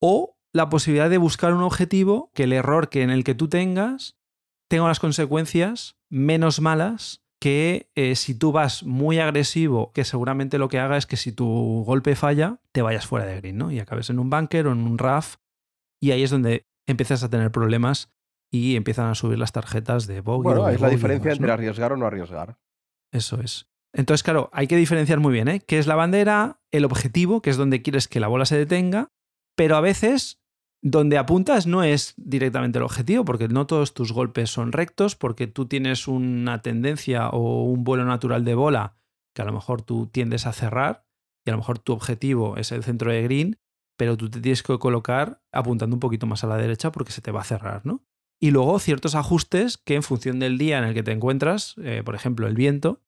o 0.00 0.38
la 0.52 0.68
posibilidad 0.68 1.10
de 1.10 1.18
buscar 1.18 1.52
un 1.52 1.62
objetivo 1.62 2.30
que 2.34 2.44
el 2.44 2.52
error 2.52 2.88
que 2.88 3.02
en 3.02 3.10
el 3.10 3.24
que 3.24 3.34
tú 3.34 3.48
tengas 3.48 4.16
tenga 4.68 4.84
unas 4.84 5.00
consecuencias 5.00 5.96
menos 6.08 6.60
malas 6.60 7.22
que 7.40 7.90
eh, 7.94 8.16
si 8.16 8.34
tú 8.34 8.52
vas 8.52 8.84
muy 8.84 9.18
agresivo, 9.18 9.92
que 9.92 10.04
seguramente 10.04 10.58
lo 10.58 10.68
que 10.68 10.78
haga 10.78 10.96
es 10.96 11.06
que 11.06 11.16
si 11.16 11.32
tu 11.32 11.82
golpe 11.86 12.14
falla, 12.14 12.60
te 12.72 12.82
vayas 12.82 13.06
fuera 13.06 13.24
de 13.24 13.36
green, 13.36 13.56
¿no? 13.56 13.72
Y 13.72 13.80
acabes 13.80 14.10
en 14.10 14.18
un 14.18 14.28
bunker 14.28 14.66
o 14.66 14.72
en 14.72 14.80
un 14.80 14.98
RAF. 14.98 15.36
Y 16.00 16.10
ahí 16.10 16.22
es 16.22 16.30
donde 16.30 16.66
empiezas 16.86 17.22
a 17.24 17.30
tener 17.30 17.50
problemas 17.50 18.12
y 18.52 18.76
empiezan 18.76 19.08
a 19.08 19.14
subir 19.14 19.38
las 19.38 19.52
tarjetas 19.52 20.06
de 20.06 20.20
bogey. 20.20 20.42
Bueno, 20.42 20.68
es 20.68 20.80
la 20.80 20.90
diferencia 20.90 21.32
entre 21.32 21.50
arriesgar 21.50 21.92
o 21.92 21.96
no 21.96 22.06
arriesgar. 22.06 22.58
Eso 23.12 23.40
es. 23.40 23.68
Entonces, 23.92 24.22
claro, 24.22 24.50
hay 24.52 24.66
que 24.66 24.76
diferenciar 24.76 25.18
muy 25.18 25.32
bien, 25.32 25.48
¿eh? 25.48 25.60
¿Qué 25.60 25.78
es 25.78 25.86
la 25.86 25.96
bandera? 25.96 26.60
El 26.70 26.84
objetivo, 26.84 27.42
que 27.42 27.50
es 27.50 27.56
donde 27.56 27.82
quieres 27.82 28.06
que 28.06 28.20
la 28.20 28.28
bola 28.28 28.44
se 28.44 28.56
detenga, 28.56 29.08
pero 29.56 29.76
a 29.76 29.80
veces 29.80 30.39
donde 30.82 31.18
apuntas 31.18 31.66
no 31.66 31.82
es 31.82 32.14
directamente 32.16 32.78
el 32.78 32.84
objetivo, 32.84 33.24
porque 33.24 33.48
no 33.48 33.66
todos 33.66 33.92
tus 33.92 34.12
golpes 34.12 34.50
son 34.50 34.72
rectos, 34.72 35.14
porque 35.14 35.46
tú 35.46 35.66
tienes 35.66 36.08
una 36.08 36.62
tendencia 36.62 37.28
o 37.28 37.64
un 37.64 37.84
vuelo 37.84 38.04
natural 38.04 38.44
de 38.44 38.54
bola 38.54 38.96
que 39.34 39.42
a 39.42 39.44
lo 39.44 39.52
mejor 39.52 39.82
tú 39.82 40.06
tiendes 40.06 40.46
a 40.46 40.52
cerrar 40.52 41.06
y 41.44 41.50
a 41.50 41.52
lo 41.52 41.58
mejor 41.58 41.78
tu 41.78 41.92
objetivo 41.92 42.56
es 42.56 42.72
el 42.72 42.82
centro 42.82 43.12
de 43.12 43.22
green, 43.22 43.58
pero 43.96 44.16
tú 44.16 44.30
te 44.30 44.40
tienes 44.40 44.62
que 44.62 44.78
colocar 44.78 45.42
apuntando 45.52 45.94
un 45.94 46.00
poquito 46.00 46.26
más 46.26 46.42
a 46.44 46.46
la 46.46 46.56
derecha 46.56 46.90
porque 46.90 47.12
se 47.12 47.20
te 47.20 47.30
va 47.30 47.42
a 47.42 47.44
cerrar, 47.44 47.84
¿no? 47.84 48.02
Y 48.42 48.50
luego 48.50 48.78
ciertos 48.78 49.14
ajustes 49.14 49.76
que 49.76 49.94
en 49.94 50.02
función 50.02 50.38
del 50.38 50.56
día 50.56 50.78
en 50.78 50.84
el 50.84 50.94
que 50.94 51.02
te 51.02 51.12
encuentras, 51.12 51.74
eh, 51.82 52.02
por 52.02 52.14
ejemplo 52.14 52.46
el 52.46 52.54
viento, 52.54 53.02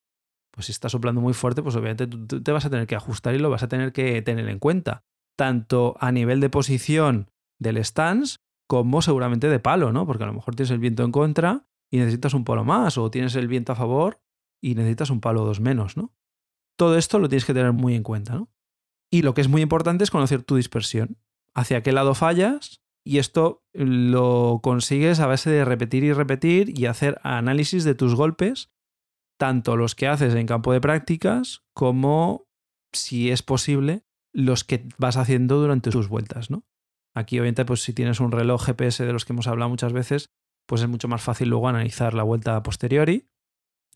pues 0.50 0.66
si 0.66 0.72
está 0.72 0.90
soplando 0.90 1.22
muy 1.22 1.32
fuerte, 1.32 1.62
pues 1.62 1.74
obviamente 1.74 2.06
tú 2.06 2.42
te 2.42 2.52
vas 2.52 2.66
a 2.66 2.70
tener 2.70 2.86
que 2.86 2.94
ajustar 2.94 3.34
y 3.34 3.38
lo 3.38 3.48
vas 3.48 3.62
a 3.62 3.68
tener 3.68 3.94
que 3.94 4.20
tener 4.20 4.46
en 4.50 4.58
cuenta, 4.58 5.04
tanto 5.36 5.96
a 5.98 6.12
nivel 6.12 6.40
de 6.40 6.50
posición 6.50 7.31
del 7.62 7.82
stance 7.84 8.36
como 8.68 9.02
seguramente 9.02 9.48
de 9.48 9.60
palo, 9.60 9.92
¿no? 9.92 10.06
Porque 10.06 10.24
a 10.24 10.26
lo 10.26 10.32
mejor 10.32 10.54
tienes 10.54 10.70
el 10.70 10.78
viento 10.78 11.04
en 11.04 11.12
contra 11.12 11.66
y 11.90 11.98
necesitas 11.98 12.34
un 12.34 12.44
palo 12.44 12.64
más, 12.64 12.96
o 12.96 13.10
tienes 13.10 13.34
el 13.36 13.48
viento 13.48 13.72
a 13.72 13.76
favor 13.76 14.22
y 14.62 14.74
necesitas 14.74 15.10
un 15.10 15.20
palo 15.20 15.44
dos 15.44 15.60
menos, 15.60 15.96
¿no? 15.96 16.14
Todo 16.78 16.96
esto 16.96 17.18
lo 17.18 17.28
tienes 17.28 17.44
que 17.44 17.54
tener 17.54 17.72
muy 17.72 17.94
en 17.94 18.02
cuenta, 18.02 18.34
¿no? 18.34 18.50
Y 19.10 19.22
lo 19.22 19.34
que 19.34 19.42
es 19.42 19.48
muy 19.48 19.60
importante 19.60 20.04
es 20.04 20.10
conocer 20.10 20.42
tu 20.42 20.56
dispersión, 20.56 21.18
hacia 21.54 21.82
qué 21.82 21.92
lado 21.92 22.14
fallas, 22.14 22.82
y 23.04 23.18
esto 23.18 23.62
lo 23.74 24.60
consigues 24.62 25.20
a 25.20 25.26
base 25.26 25.50
de 25.50 25.64
repetir 25.64 26.04
y 26.04 26.12
repetir 26.12 26.78
y 26.78 26.86
hacer 26.86 27.20
análisis 27.22 27.84
de 27.84 27.94
tus 27.94 28.14
golpes, 28.14 28.72
tanto 29.38 29.76
los 29.76 29.94
que 29.94 30.06
haces 30.06 30.34
en 30.34 30.46
campo 30.46 30.72
de 30.72 30.80
prácticas 30.80 31.62
como, 31.74 32.46
si 32.92 33.30
es 33.30 33.42
posible, 33.42 34.06
los 34.32 34.64
que 34.64 34.88
vas 34.96 35.18
haciendo 35.18 35.60
durante 35.60 35.90
tus 35.90 36.08
vueltas, 36.08 36.50
¿no? 36.50 36.64
Aquí, 37.14 37.38
obviamente, 37.38 37.64
pues 37.64 37.82
si 37.82 37.92
tienes 37.92 38.20
un 38.20 38.32
reloj 38.32 38.64
GPS 38.64 39.04
de 39.04 39.12
los 39.12 39.24
que 39.24 39.32
hemos 39.32 39.46
hablado 39.46 39.68
muchas 39.68 39.92
veces, 39.92 40.30
pues 40.66 40.82
es 40.82 40.88
mucho 40.88 41.08
más 41.08 41.22
fácil 41.22 41.48
luego 41.48 41.68
analizar 41.68 42.14
la 42.14 42.22
vuelta 42.22 42.56
a 42.56 42.62
posteriori. 42.62 43.28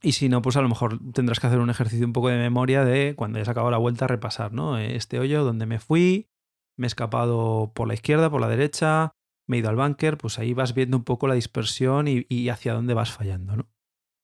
Y 0.02 0.12
si 0.12 0.28
no, 0.28 0.42
pues 0.42 0.56
a 0.56 0.62
lo 0.62 0.68
mejor 0.68 1.00
tendrás 1.12 1.40
que 1.40 1.46
hacer 1.46 1.58
un 1.58 1.70
ejercicio 1.70 2.06
un 2.06 2.12
poco 2.12 2.28
de 2.28 2.37
memoria 2.37 2.85
de 2.85 3.14
cuando 3.16 3.38
hayas 3.38 3.49
acabado 3.49 3.70
la 3.70 3.78
vuelta, 3.78 4.06
repasar, 4.06 4.52
¿no? 4.52 4.76
Este 4.78 5.18
hoyo, 5.18 5.42
donde 5.42 5.64
me 5.64 5.78
fui, 5.78 6.28
me 6.76 6.87
he 6.87 6.88
escapado 6.88 7.73
por 7.75 7.88
la 7.88 7.94
izquierda, 7.94 8.28
por 8.28 8.42
la 8.42 8.49
derecha, 8.49 9.12
me 9.46 9.56
he 9.56 9.61
ido 9.61 9.70
al 9.70 9.76
búnker, 9.76 10.18
pues 10.18 10.38
ahí 10.38 10.52
vas 10.52 10.75
viendo 10.75 10.99
un 10.99 11.04
poco 11.04 11.28
la 11.28 11.35
dispersión 11.35 12.08
y, 12.08 12.26
y, 12.28 12.50
hacia 12.50 12.75
dónde 12.75 12.94
vas 12.94 13.11
fallando, 13.11 13.56
¿no? 13.56 13.70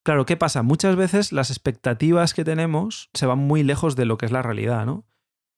Claro, 0.04 0.26
¿qué 0.26 0.36
pasa? 0.36 0.62
Muchas 0.62 0.96
veces 0.96 1.32
las 1.32 1.50
expectativas 1.50 2.34
que 2.34 2.44
tenemos 2.44 3.08
se 3.14 3.24
van 3.24 3.38
muy 3.38 3.62
lejos 3.62 3.94
de 3.96 4.04
lo 4.04 4.18
que 4.18 4.26
es 4.26 4.32
la 4.32 4.42
realidad, 4.42 4.84
¿no? 4.84 5.06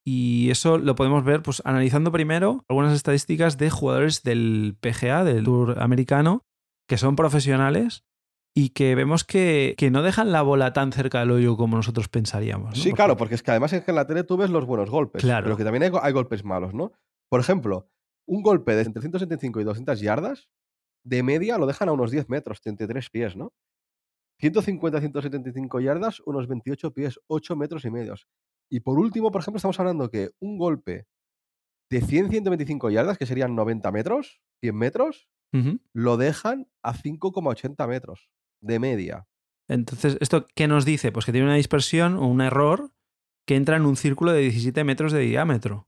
Y 0.07 0.51
eso 0.51 0.77
lo 0.77 0.95
podemos 0.95 1.23
ver 1.23 1.41
pues 1.41 1.63
analizando 1.65 2.11
primero 2.11 2.63
algunas 2.69 2.93
estadísticas 2.93 3.57
de 3.57 3.71
jugadores 3.71 4.21
del 4.21 4.77
PGA, 4.79 5.23
del 5.23 5.43
Tour 5.43 5.81
americano, 5.81 6.43
que 6.87 6.97
son 6.97 7.15
profesionales 7.15 8.03
y 8.53 8.69
que 8.69 8.93
vemos 8.95 9.23
que, 9.23 9.73
que, 9.77 9.89
no 9.89 10.03
dejan 10.03 10.31
la 10.31 10.43
bola 10.43 10.73
tan 10.73 10.93
cerca 10.93 11.19
del 11.19 11.31
hoyo 11.31 11.57
como 11.57 11.75
nosotros 11.75 12.07
pensaríamos. 12.07 12.69
¿no? 12.69 12.75
Sí, 12.75 12.89
porque, 12.89 12.95
claro, 12.95 13.17
porque 13.17 13.35
es 13.35 13.43
que 13.43 13.51
además 13.51 13.73
es 13.73 13.83
que 13.83 13.91
en 13.91 13.95
la 13.95 14.07
tele 14.07 14.23
tú 14.23 14.37
ves 14.37 14.49
los 14.49 14.65
buenos 14.65 14.89
golpes, 14.89 15.23
Claro. 15.23 15.43
pero 15.43 15.57
que 15.57 15.63
también 15.63 15.83
hay, 15.83 15.91
hay, 16.01 16.13
golpes 16.13 16.45
malos, 16.45 16.73
¿no? 16.73 16.93
Por 17.27 17.41
ejemplo, 17.41 17.89
un 18.27 18.43
golpe 18.43 18.75
de 18.75 18.83
entre 18.83 19.01
175 19.01 19.59
y 19.59 19.63
200 19.63 19.99
yardas, 19.99 20.47
de 21.03 21.21
media 21.23 21.57
lo 21.57 21.65
dejan 21.65 21.89
a 21.89 21.91
unos 21.91 22.11
10 22.11 22.29
metros, 22.29 22.61
33 22.61 23.09
pies, 23.09 23.35
¿no? 23.35 23.51
150 24.39 24.99
175 24.99 25.79
yardas, 25.79 26.21
unos 26.25 26.47
28 26.47 26.93
pies, 26.93 27.19
8 27.27 27.55
metros 27.55 27.83
y 27.85 27.91
medios. 27.91 28.27
Y 28.69 28.81
por 28.81 28.99
último, 28.99 29.31
por 29.31 29.41
ejemplo, 29.41 29.57
estamos 29.57 29.79
hablando 29.79 30.09
que 30.09 30.31
un 30.39 30.57
golpe 30.57 31.07
de 31.89 32.01
100, 32.01 32.29
125 32.29 32.89
yardas, 32.89 33.17
que 33.17 33.25
serían 33.25 33.55
90 33.55 33.91
metros, 33.91 34.41
100 34.61 34.75
metros, 34.75 35.29
uh 35.53 35.57
-huh. 35.57 35.79
lo 35.93 36.17
dejan 36.17 36.67
a 36.81 36.93
5,80 36.93 37.87
metros 37.87 38.29
de 38.61 38.79
media. 38.79 39.27
Entonces, 39.67 40.17
¿esto 40.19 40.47
qué 40.55 40.67
nos 40.67 40.85
dice? 40.85 41.11
Pues 41.11 41.25
que 41.25 41.31
tiene 41.31 41.47
una 41.47 41.55
dispersión 41.55 42.15
o 42.15 42.27
un 42.27 42.41
error 42.41 42.91
que 43.47 43.55
entra 43.55 43.77
en 43.77 43.85
un 43.85 43.95
círculo 43.95 44.31
de 44.31 44.41
17 44.41 44.83
metros 44.83 45.11
de 45.11 45.19
diámetro. 45.19 45.87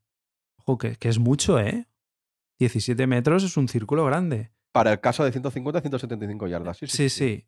Ojo, 0.59 0.77
que, 0.77 0.95
que 0.95 1.09
es 1.09 1.19
mucho, 1.19 1.59
¿eh? 1.59 1.87
17 2.59 3.07
metros 3.07 3.43
es 3.43 3.57
un 3.57 3.67
círculo 3.67 4.05
grande. 4.05 4.51
Para 4.71 4.91
el 4.91 4.99
caso 4.99 5.23
de 5.23 5.31
150, 5.31 5.81
175 5.81 6.47
yardas. 6.47 6.77
Sí, 6.77 6.87
sí, 6.87 7.09
sí. 7.09 7.09
sí. 7.09 7.47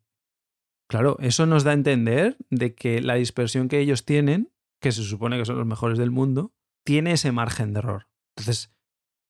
Claro, 0.88 1.16
eso 1.20 1.46
nos 1.46 1.62
da 1.62 1.70
a 1.70 1.74
entender 1.74 2.36
de 2.50 2.74
que 2.74 3.00
la 3.00 3.14
dispersión 3.14 3.68
que 3.68 3.78
ellos 3.78 4.04
tienen, 4.04 4.52
que 4.80 4.92
se 4.92 5.02
supone 5.02 5.38
que 5.38 5.44
son 5.44 5.58
los 5.58 5.66
mejores 5.66 5.98
del 5.98 6.10
mundo, 6.10 6.52
tiene 6.84 7.12
ese 7.12 7.32
margen 7.32 7.72
de 7.72 7.80
error. 7.80 8.08
Entonces, 8.36 8.72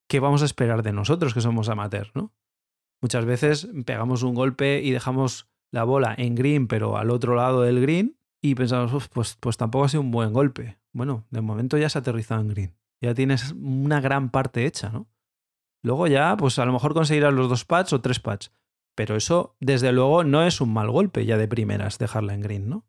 ¿qué 0.09 0.21
vamos 0.21 0.43
a 0.43 0.47
esperar 0.47 0.83
de 0.83 0.93
nosotros 0.93 1.35
que 1.35 1.41
somos 1.41 1.69
amateurs, 1.69 2.13
no? 2.15 2.33
Muchas 3.03 3.25
veces 3.25 3.69
pegamos 3.87 4.23
un 4.23 4.35
golpe 4.35 4.81
y 4.83 4.91
dejamos 4.91 5.49
la 5.73 5.85
bola 5.85 6.15
en 6.17 6.35
green, 6.35 6.67
pero 6.67 6.97
al 6.97 7.11
otro 7.11 7.35
lado 7.35 7.63
del 7.63 7.81
green, 7.81 8.17
y 8.43 8.55
pensamos, 8.55 9.09
pues, 9.09 9.37
pues 9.39 9.57
tampoco 9.57 9.85
ha 9.85 9.89
sido 9.89 10.03
un 10.03 10.11
buen 10.11 10.33
golpe. 10.33 10.79
Bueno, 10.93 11.27
de 11.31 11.41
momento 11.41 11.79
ya 11.79 11.89
se 11.89 11.99
ha 11.99 12.01
aterrizado 12.01 12.41
en 12.41 12.49
green. 12.49 12.77
Ya 13.01 13.15
tienes 13.15 13.53
una 13.53 14.01
gran 14.01 14.31
parte 14.31 14.67
hecha, 14.67 14.91
¿no? 14.91 15.09
Luego 15.83 16.07
ya, 16.07 16.37
pues 16.37 16.59
a 16.59 16.65
lo 16.67 16.73
mejor 16.73 16.93
conseguirás 16.93 17.33
los 17.33 17.49
dos 17.49 17.65
pads 17.65 17.93
o 17.93 18.01
tres 18.01 18.21
pads. 18.21 18.53
Pero 18.95 19.17
eso, 19.17 19.57
desde 19.61 19.93
luego, 19.93 20.25
no 20.25 20.43
es 20.43 20.61
un 20.61 20.73
mal 20.73 20.91
golpe 20.91 21.25
ya 21.25 21.39
de 21.39 21.49
primeras 21.49 21.99
dejarla 21.99 22.35
en 22.35 22.43
green, 22.43 22.69
¿no? 22.69 22.85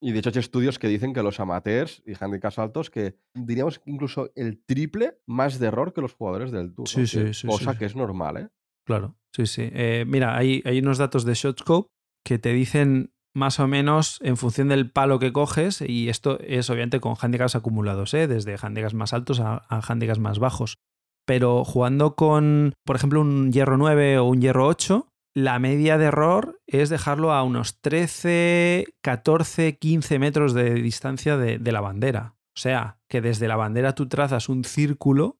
Y 0.00 0.12
de 0.12 0.20
hecho 0.20 0.30
hay 0.30 0.38
estudios 0.38 0.78
que 0.78 0.88
dicen 0.88 1.12
que 1.12 1.22
los 1.22 1.40
amateurs 1.40 2.02
y 2.06 2.12
handicaps 2.18 2.58
altos 2.58 2.90
que 2.90 3.18
diríamos 3.34 3.80
incluso 3.84 4.30
el 4.36 4.62
triple 4.64 5.18
más 5.26 5.58
de 5.58 5.66
error 5.66 5.92
que 5.92 6.00
los 6.00 6.14
jugadores 6.14 6.52
del 6.52 6.74
Tour. 6.74 6.88
Sí, 6.88 7.00
¿no? 7.00 7.06
sí, 7.06 7.34
sí, 7.34 7.46
cosa 7.46 7.76
que 7.76 7.84
es 7.84 7.96
normal, 7.96 8.36
¿eh? 8.36 8.48
Claro, 8.86 9.16
sí, 9.32 9.46
sí. 9.46 9.68
Eh, 9.72 10.04
mira, 10.06 10.36
hay, 10.36 10.62
hay 10.64 10.78
unos 10.78 10.98
datos 10.98 11.24
de 11.24 11.34
Shotscope 11.34 11.88
que 12.24 12.38
te 12.38 12.52
dicen 12.52 13.12
más 13.34 13.60
o 13.60 13.68
menos 13.68 14.18
en 14.22 14.36
función 14.36 14.68
del 14.68 14.90
palo 14.90 15.18
que 15.18 15.32
coges, 15.32 15.80
y 15.82 16.08
esto 16.08 16.38
es 16.40 16.70
obviamente 16.70 17.00
con 17.00 17.14
handicaps 17.20 17.56
acumulados, 17.56 18.14
¿eh? 18.14 18.26
desde 18.26 18.56
handicaps 18.60 18.94
más 18.94 19.12
altos 19.12 19.40
a, 19.40 19.64
a 19.68 19.80
handicaps 19.80 20.18
más 20.18 20.38
bajos. 20.38 20.78
Pero 21.26 21.64
jugando 21.64 22.14
con, 22.14 22.72
por 22.84 22.96
ejemplo, 22.96 23.20
un 23.20 23.52
hierro 23.52 23.76
9 23.76 24.18
o 24.18 24.24
un 24.24 24.40
hierro 24.40 24.66
8, 24.66 25.08
la 25.38 25.60
media 25.60 25.98
de 25.98 26.06
error 26.06 26.60
es 26.66 26.88
dejarlo 26.88 27.32
a 27.32 27.44
unos 27.44 27.80
13, 27.80 28.86
14, 29.02 29.78
15 29.78 30.18
metros 30.18 30.52
de 30.52 30.74
distancia 30.74 31.36
de, 31.36 31.58
de, 31.58 31.72
la 31.72 31.80
bandera. 31.80 32.34
O 32.56 32.60
sea, 32.60 32.98
que 33.08 33.20
desde 33.20 33.46
la 33.46 33.54
bandera 33.54 33.94
tú 33.94 34.08
trazas 34.08 34.48
un 34.48 34.64
círculo 34.64 35.38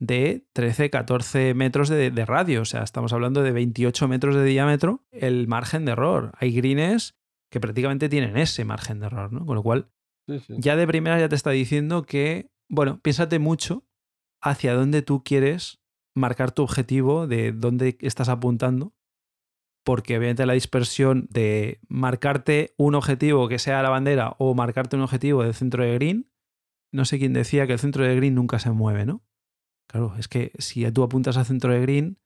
de 0.00 0.48
13, 0.52 0.90
14 0.90 1.54
metros 1.54 1.88
de, 1.88 2.10
de, 2.10 2.26
radio. 2.26 2.62
O 2.62 2.64
sea, 2.64 2.82
estamos 2.82 3.12
hablando 3.12 3.44
de 3.44 3.52
28 3.52 4.08
metros 4.08 4.34
de 4.34 4.44
diámetro 4.44 5.06
el 5.12 5.46
margen 5.46 5.84
de 5.84 5.92
error. 5.92 6.32
Hay 6.36 6.50
greens 6.50 7.16
que 7.52 7.60
prácticamente 7.60 8.08
tienen 8.08 8.36
ese 8.36 8.64
margen 8.64 8.98
de 8.98 9.06
error, 9.06 9.32
¿no? 9.32 9.46
Con 9.46 9.54
lo 9.54 9.62
cual, 9.62 9.92
sí, 10.26 10.40
sí. 10.40 10.54
ya 10.58 10.74
de 10.74 10.88
primera 10.88 11.20
ya 11.20 11.28
te 11.28 11.36
está 11.36 11.50
diciendo 11.50 12.02
que, 12.02 12.50
bueno, 12.68 13.00
piénsate 13.00 13.38
mucho 13.38 13.86
hacia 14.42 14.74
dónde 14.74 15.02
tú 15.02 15.22
quieres 15.22 15.80
marcar 16.16 16.50
tu 16.50 16.64
objetivo, 16.64 17.28
de 17.28 17.52
dónde 17.52 17.96
estás 18.00 18.28
apuntando 18.28 18.92
porque 19.84 20.16
obviamente 20.18 20.46
la 20.46 20.52
dispersión 20.52 21.26
de 21.30 21.80
marcarte 21.88 22.74
un 22.76 22.94
objetivo 22.94 23.48
que 23.48 23.58
sea 23.58 23.82
la 23.82 23.90
bandera 23.90 24.34
o 24.38 24.54
marcarte 24.54 24.96
un 24.96 25.02
objetivo 25.02 25.42
del 25.42 25.54
centro 25.54 25.84
de 25.84 25.94
green, 25.94 26.30
no 26.92 27.04
sé 27.04 27.18
quién 27.18 27.32
decía 27.32 27.66
que 27.66 27.72
el 27.72 27.78
centro 27.78 28.04
de 28.04 28.16
green 28.16 28.34
nunca 28.34 28.58
se 28.58 28.70
mueve, 28.70 29.06
¿no? 29.06 29.22
Claro, 29.88 30.14
es 30.18 30.28
que 30.28 30.52
si 30.58 30.90
tú 30.92 31.02
apuntas 31.02 31.36
al 31.36 31.46
centro 31.46 31.72
de 31.72 31.80
green, 31.80 32.18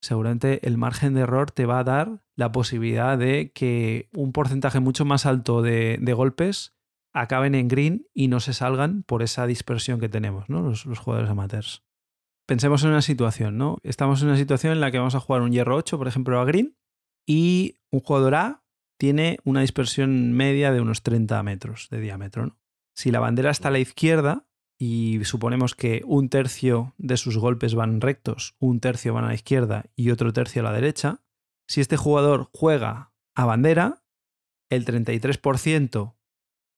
seguramente 0.00 0.66
el 0.66 0.78
margen 0.78 1.14
de 1.14 1.22
error 1.22 1.50
te 1.50 1.66
va 1.66 1.80
a 1.80 1.84
dar 1.84 2.22
la 2.36 2.52
posibilidad 2.52 3.18
de 3.18 3.50
que 3.52 4.08
un 4.14 4.32
porcentaje 4.32 4.80
mucho 4.80 5.04
más 5.04 5.26
alto 5.26 5.62
de, 5.62 5.98
golpes 6.14 6.76
acaben 7.12 7.54
en 7.54 7.68
green 7.68 8.06
y 8.14 8.28
no 8.28 8.38
se 8.38 8.52
salgan 8.52 9.02
por 9.02 9.22
esa 9.22 9.46
dispersión 9.46 9.98
que 9.98 10.08
tenemos, 10.08 10.48
¿no? 10.48 10.62
Los, 10.62 10.86
los 10.86 10.98
jugadores 10.98 11.30
amateurs. 11.30 11.84
Pensemos 12.46 12.84
en 12.84 12.90
una 12.90 13.02
situación, 13.02 13.58
¿no? 13.58 13.78
Estamos 13.82 14.22
en 14.22 14.28
una 14.28 14.36
situación 14.36 14.72
en 14.72 14.80
la 14.80 14.90
que 14.90 14.98
vamos 14.98 15.14
a 15.14 15.20
jugar 15.20 15.42
un 15.42 15.50
hierro 15.50 15.76
8, 15.76 15.98
por 15.98 16.06
ejemplo, 16.06 16.40
a 16.40 16.44
green, 16.44 16.77
y 17.28 17.78
un 17.92 18.00
jugador 18.00 18.34
A 18.34 18.64
tiene 18.98 19.38
una 19.44 19.60
dispersión 19.60 20.32
media 20.32 20.72
de 20.72 20.80
unos 20.80 21.02
30 21.02 21.40
metros 21.42 21.88
de 21.90 22.00
diámetro. 22.00 22.46
¿no? 22.46 22.58
Si 22.96 23.12
la 23.12 23.20
bandera 23.20 23.50
está 23.50 23.68
a 23.68 23.70
la 23.70 23.78
izquierda 23.78 24.46
y 24.78 25.22
suponemos 25.24 25.74
que 25.74 26.02
un 26.06 26.30
tercio 26.30 26.94
de 26.96 27.18
sus 27.18 27.36
golpes 27.36 27.74
van 27.74 28.00
rectos, 28.00 28.56
un 28.58 28.80
tercio 28.80 29.12
van 29.12 29.24
a 29.24 29.28
la 29.28 29.34
izquierda 29.34 29.84
y 29.94 30.10
otro 30.10 30.32
tercio 30.32 30.62
a 30.62 30.64
la 30.64 30.72
derecha, 30.72 31.20
si 31.68 31.82
este 31.82 31.98
jugador 31.98 32.48
juega 32.52 33.12
a 33.34 33.44
bandera, 33.44 34.02
el 34.70 34.86
33%, 34.86 36.16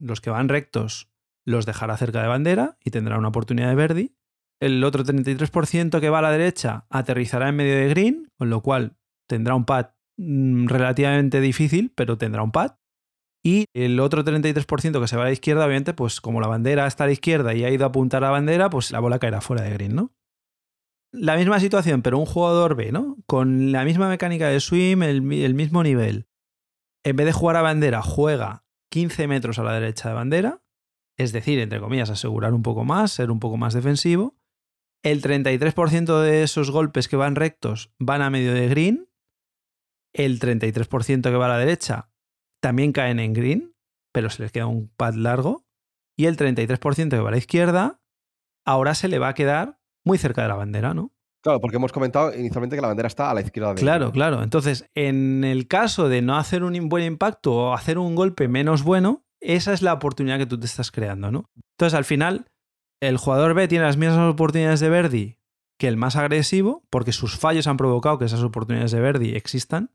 los 0.00 0.20
que 0.20 0.30
van 0.30 0.48
rectos, 0.48 1.10
los 1.46 1.64
dejará 1.64 1.96
cerca 1.96 2.22
de 2.22 2.28
bandera 2.28 2.76
y 2.84 2.90
tendrá 2.90 3.18
una 3.18 3.28
oportunidad 3.28 3.68
de 3.68 3.74
verdi. 3.76 4.16
El 4.60 4.82
otro 4.82 5.04
33% 5.04 6.00
que 6.00 6.10
va 6.10 6.18
a 6.18 6.22
la 6.22 6.32
derecha 6.32 6.86
aterrizará 6.90 7.48
en 7.48 7.56
medio 7.56 7.76
de 7.76 7.88
green, 7.88 8.32
con 8.36 8.50
lo 8.50 8.62
cual 8.62 8.96
tendrá 9.26 9.54
un 9.54 9.64
pad 9.64 9.92
relativamente 10.20 11.40
difícil, 11.40 11.92
pero 11.94 12.18
tendrá 12.18 12.42
un 12.42 12.52
pad. 12.52 12.76
Y 13.42 13.64
el 13.74 14.00
otro 14.00 14.22
33% 14.22 15.00
que 15.00 15.08
se 15.08 15.16
va 15.16 15.22
a 15.22 15.26
la 15.26 15.32
izquierda, 15.32 15.64
obviamente, 15.64 15.94
pues 15.94 16.20
como 16.20 16.40
la 16.40 16.46
bandera 16.46 16.86
está 16.86 17.04
a 17.04 17.06
la 17.06 17.14
izquierda 17.14 17.54
y 17.54 17.64
ha 17.64 17.70
ido 17.70 17.84
a 17.84 17.88
apuntar 17.88 18.22
a 18.22 18.26
la 18.26 18.32
bandera, 18.32 18.68
pues 18.68 18.90
la 18.90 19.00
bola 19.00 19.18
caerá 19.18 19.40
fuera 19.40 19.62
de 19.62 19.70
green, 19.70 19.94
¿no? 19.94 20.12
La 21.12 21.36
misma 21.36 21.58
situación, 21.58 22.02
pero 22.02 22.18
un 22.18 22.26
jugador 22.26 22.76
B, 22.76 22.92
¿no? 22.92 23.16
Con 23.26 23.72
la 23.72 23.84
misma 23.84 24.08
mecánica 24.08 24.48
de 24.48 24.60
swim, 24.60 25.02
el, 25.02 25.32
el 25.32 25.54
mismo 25.54 25.82
nivel. 25.82 26.28
En 27.02 27.16
vez 27.16 27.26
de 27.26 27.32
jugar 27.32 27.56
a 27.56 27.62
bandera, 27.62 28.02
juega 28.02 28.64
15 28.90 29.26
metros 29.26 29.58
a 29.58 29.64
la 29.64 29.72
derecha 29.72 30.10
de 30.10 30.14
bandera, 30.14 30.62
es 31.16 31.32
decir, 31.32 31.58
entre 31.58 31.80
comillas, 31.80 32.10
asegurar 32.10 32.54
un 32.54 32.62
poco 32.62 32.84
más, 32.84 33.12
ser 33.12 33.30
un 33.30 33.40
poco 33.40 33.56
más 33.56 33.74
defensivo. 33.74 34.36
El 35.02 35.22
33% 35.22 36.20
de 36.20 36.42
esos 36.42 36.70
golpes 36.70 37.08
que 37.08 37.16
van 37.16 37.36
rectos 37.36 37.92
van 37.98 38.22
a 38.22 38.30
medio 38.30 38.52
de 38.52 38.68
green, 38.68 39.09
el 40.12 40.40
33% 40.40 41.22
que 41.22 41.36
va 41.36 41.46
a 41.46 41.50
la 41.50 41.58
derecha 41.58 42.10
también 42.60 42.92
caen 42.92 43.20
en 43.20 43.32
green, 43.32 43.74
pero 44.12 44.30
se 44.30 44.42
les 44.42 44.52
queda 44.52 44.66
un 44.66 44.88
pad 44.96 45.14
largo. 45.14 45.64
Y 46.16 46.26
el 46.26 46.36
33% 46.36 47.08
que 47.08 47.18
va 47.18 47.28
a 47.28 47.32
la 47.32 47.38
izquierda, 47.38 48.00
ahora 48.66 48.94
se 48.94 49.08
le 49.08 49.18
va 49.18 49.28
a 49.28 49.34
quedar 49.34 49.80
muy 50.04 50.18
cerca 50.18 50.42
de 50.42 50.48
la 50.48 50.54
bandera, 50.54 50.92
¿no? 50.92 51.12
Claro, 51.42 51.60
porque 51.60 51.76
hemos 51.76 51.92
comentado 51.92 52.34
inicialmente 52.34 52.76
que 52.76 52.82
la 52.82 52.88
bandera 52.88 53.06
está 53.06 53.30
a 53.30 53.34
la 53.34 53.40
izquierda. 53.40 53.72
De 53.72 53.80
claro, 53.80 54.12
claro. 54.12 54.42
Entonces, 54.42 54.90
en 54.94 55.44
el 55.44 55.66
caso 55.68 56.10
de 56.10 56.20
no 56.20 56.36
hacer 56.36 56.62
un 56.62 56.88
buen 56.90 57.04
impacto 57.04 57.54
o 57.54 57.72
hacer 57.72 57.96
un 57.98 58.14
golpe 58.14 58.46
menos 58.48 58.82
bueno, 58.82 59.24
esa 59.40 59.72
es 59.72 59.80
la 59.80 59.94
oportunidad 59.94 60.36
que 60.36 60.44
tú 60.44 60.60
te 60.60 60.66
estás 60.66 60.90
creando, 60.90 61.30
¿no? 61.30 61.50
Entonces, 61.78 61.96
al 61.96 62.04
final, 62.04 62.50
el 63.00 63.16
jugador 63.16 63.54
B 63.54 63.68
tiene 63.68 63.86
las 63.86 63.96
mismas 63.96 64.18
oportunidades 64.30 64.80
de 64.80 64.90
Verdi 64.90 65.38
que 65.78 65.88
el 65.88 65.96
más 65.96 66.14
agresivo, 66.14 66.84
porque 66.90 67.12
sus 67.12 67.38
fallos 67.38 67.66
han 67.66 67.78
provocado 67.78 68.18
que 68.18 68.26
esas 68.26 68.42
oportunidades 68.42 68.92
de 68.92 69.00
Verdi 69.00 69.34
existan. 69.34 69.90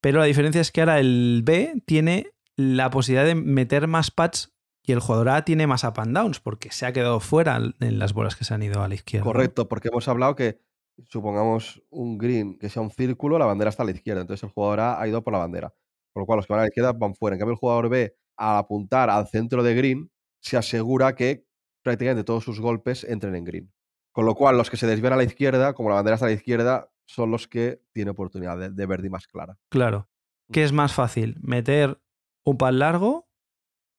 Pero 0.00 0.20
la 0.20 0.26
diferencia 0.26 0.60
es 0.60 0.70
que 0.72 0.80
ahora 0.80 1.00
el 1.00 1.42
B 1.44 1.82
tiene 1.86 2.32
la 2.56 2.90
posibilidad 2.90 3.26
de 3.26 3.34
meter 3.34 3.86
más 3.86 4.10
pads 4.10 4.52
Y 4.84 4.92
el 4.92 5.00
jugador 5.00 5.28
A 5.30 5.44
tiene 5.44 5.66
más 5.66 5.84
up 5.84 5.94
and 5.98 6.16
downs 6.16 6.40
porque 6.40 6.70
se 6.72 6.86
ha 6.86 6.92
quedado 6.92 7.20
fuera 7.20 7.58
en 7.80 7.98
las 7.98 8.12
bolas 8.12 8.36
que 8.36 8.44
se 8.44 8.54
han 8.54 8.62
ido 8.62 8.82
a 8.82 8.88
la 8.88 8.94
izquierda. 8.94 9.24
Correcto, 9.24 9.68
porque 9.68 9.88
hemos 9.88 10.08
hablado 10.08 10.34
que 10.34 10.60
supongamos 11.08 11.82
un 11.90 12.18
green 12.18 12.58
que 12.58 12.68
sea 12.68 12.82
un 12.82 12.90
círculo, 12.90 13.38
la 13.38 13.46
bandera 13.46 13.70
está 13.70 13.82
a 13.82 13.86
la 13.86 13.92
izquierda. 13.92 14.22
Entonces 14.22 14.44
el 14.44 14.50
jugador 14.50 14.80
A 14.80 15.00
ha 15.00 15.08
ido 15.08 15.22
por 15.22 15.32
la 15.32 15.40
bandera. 15.40 15.74
Por 16.12 16.22
lo 16.22 16.26
cual 16.26 16.38
los 16.38 16.46
que 16.46 16.52
van 16.52 16.60
a 16.60 16.62
la 16.62 16.68
izquierda 16.68 16.92
van 16.92 17.14
fuera. 17.14 17.34
En 17.34 17.38
cambio, 17.38 17.52
el 17.52 17.58
jugador 17.58 17.88
B, 17.88 18.16
al 18.36 18.56
apuntar 18.56 19.10
al 19.10 19.28
centro 19.28 19.62
de 19.62 19.74
green, 19.74 20.10
se 20.40 20.56
asegura 20.56 21.14
que 21.14 21.44
prácticamente 21.82 22.24
todos 22.24 22.44
sus 22.44 22.60
golpes 22.60 23.04
entren 23.04 23.34
en 23.34 23.44
green. 23.44 23.72
Con 24.12 24.26
lo 24.26 24.34
cual, 24.34 24.56
los 24.56 24.70
que 24.70 24.76
se 24.76 24.86
desvían 24.86 25.12
a 25.12 25.16
la 25.16 25.24
izquierda, 25.24 25.74
como 25.74 25.90
la 25.90 25.96
bandera 25.96 26.14
está 26.14 26.26
a 26.26 26.30
la 26.30 26.34
izquierda, 26.34 26.90
son 27.08 27.30
los 27.30 27.48
que 27.48 27.82
tienen 27.92 28.12
oportunidad 28.12 28.58
de, 28.58 28.70
de 28.70 28.86
verde 28.86 29.10
más 29.10 29.26
clara. 29.26 29.58
Claro. 29.70 30.08
¿Qué 30.52 30.62
es 30.62 30.72
más 30.72 30.92
fácil? 30.92 31.38
¿Meter 31.40 32.00
un 32.44 32.58
pad 32.58 32.72
largo 32.72 33.28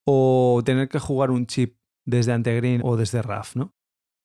o 0.06 0.62
tener 0.64 0.90
que 0.90 1.00
jugar 1.00 1.32
un 1.32 1.46
chip 1.46 1.78
desde 2.06 2.34
antegreen 2.34 2.82
o 2.84 2.98
desde 2.98 3.22
RAF, 3.22 3.56
¿no? 3.56 3.76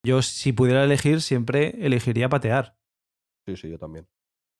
Yo, 0.06 0.22
si 0.22 0.52
pudiera 0.52 0.84
elegir, 0.84 1.22
siempre 1.22 1.84
elegiría 1.84 2.28
patear. 2.28 2.78
Sí, 3.46 3.56
sí, 3.56 3.70
yo 3.70 3.78
también. 3.78 4.06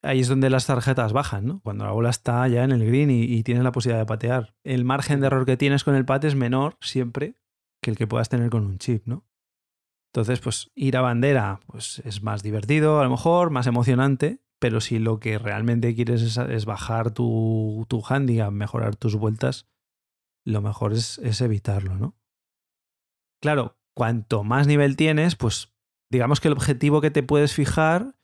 Ahí 0.03 0.19
es 0.19 0.27
donde 0.27 0.49
las 0.49 0.67
tarjetas 0.67 1.13
bajan, 1.13 1.45
¿no? 1.45 1.61
Cuando 1.61 1.85
la 1.85 1.91
bola 1.91 2.09
está 2.09 2.47
ya 2.47 2.63
en 2.63 2.71
el 2.71 2.85
green 2.85 3.09
y, 3.09 3.23
y 3.23 3.43
tienes 3.43 3.63
la 3.63 3.71
posibilidad 3.71 4.01
de 4.01 4.07
patear. 4.07 4.55
El 4.63 4.85
margen 4.85 5.19
de 5.19 5.27
error 5.27 5.45
que 5.45 5.57
tienes 5.57 5.83
con 5.83 5.95
el 5.95 6.05
pate 6.05 6.27
es 6.27 6.35
menor 6.35 6.77
siempre 6.81 7.35
que 7.81 7.91
el 7.91 7.97
que 7.97 8.07
puedas 8.07 8.29
tener 8.29 8.49
con 8.49 8.65
un 8.65 8.77
chip, 8.77 9.05
¿no? 9.07 9.25
Entonces, 10.15 10.39
pues 10.39 10.71
ir 10.75 10.95
a 10.95 11.01
bandera 11.01 11.59
pues, 11.67 11.99
es 12.05 12.23
más 12.23 12.41
divertido, 12.41 13.01
a 13.01 13.03
lo 13.03 13.09
mejor, 13.09 13.49
más 13.49 13.67
emocionante, 13.67 14.39
pero 14.59 14.79
si 14.79 14.97
lo 14.97 15.19
que 15.19 15.37
realmente 15.37 15.93
quieres 15.93 16.37
es, 16.37 16.63
bajar 16.63 17.11
tu, 17.11 17.85
tu 17.89 18.01
handicap, 18.07 18.49
mejorar 18.49 18.95
tus 18.95 19.17
vueltas, 19.17 19.67
lo 20.45 20.61
mejor 20.61 20.93
es, 20.93 21.17
es 21.17 21.41
evitarlo, 21.41 21.97
¿no? 21.97 22.15
Claro, 23.41 23.77
cuanto 23.93 24.45
más 24.45 24.67
nivel 24.67 24.95
tienes, 24.95 25.35
pues 25.35 25.75
digamos 26.09 26.39
que 26.39 26.47
el 26.47 26.53
objetivo 26.53 27.01
que 27.01 27.11
te 27.11 27.21
puedes 27.21 27.53
fijar 27.53 28.15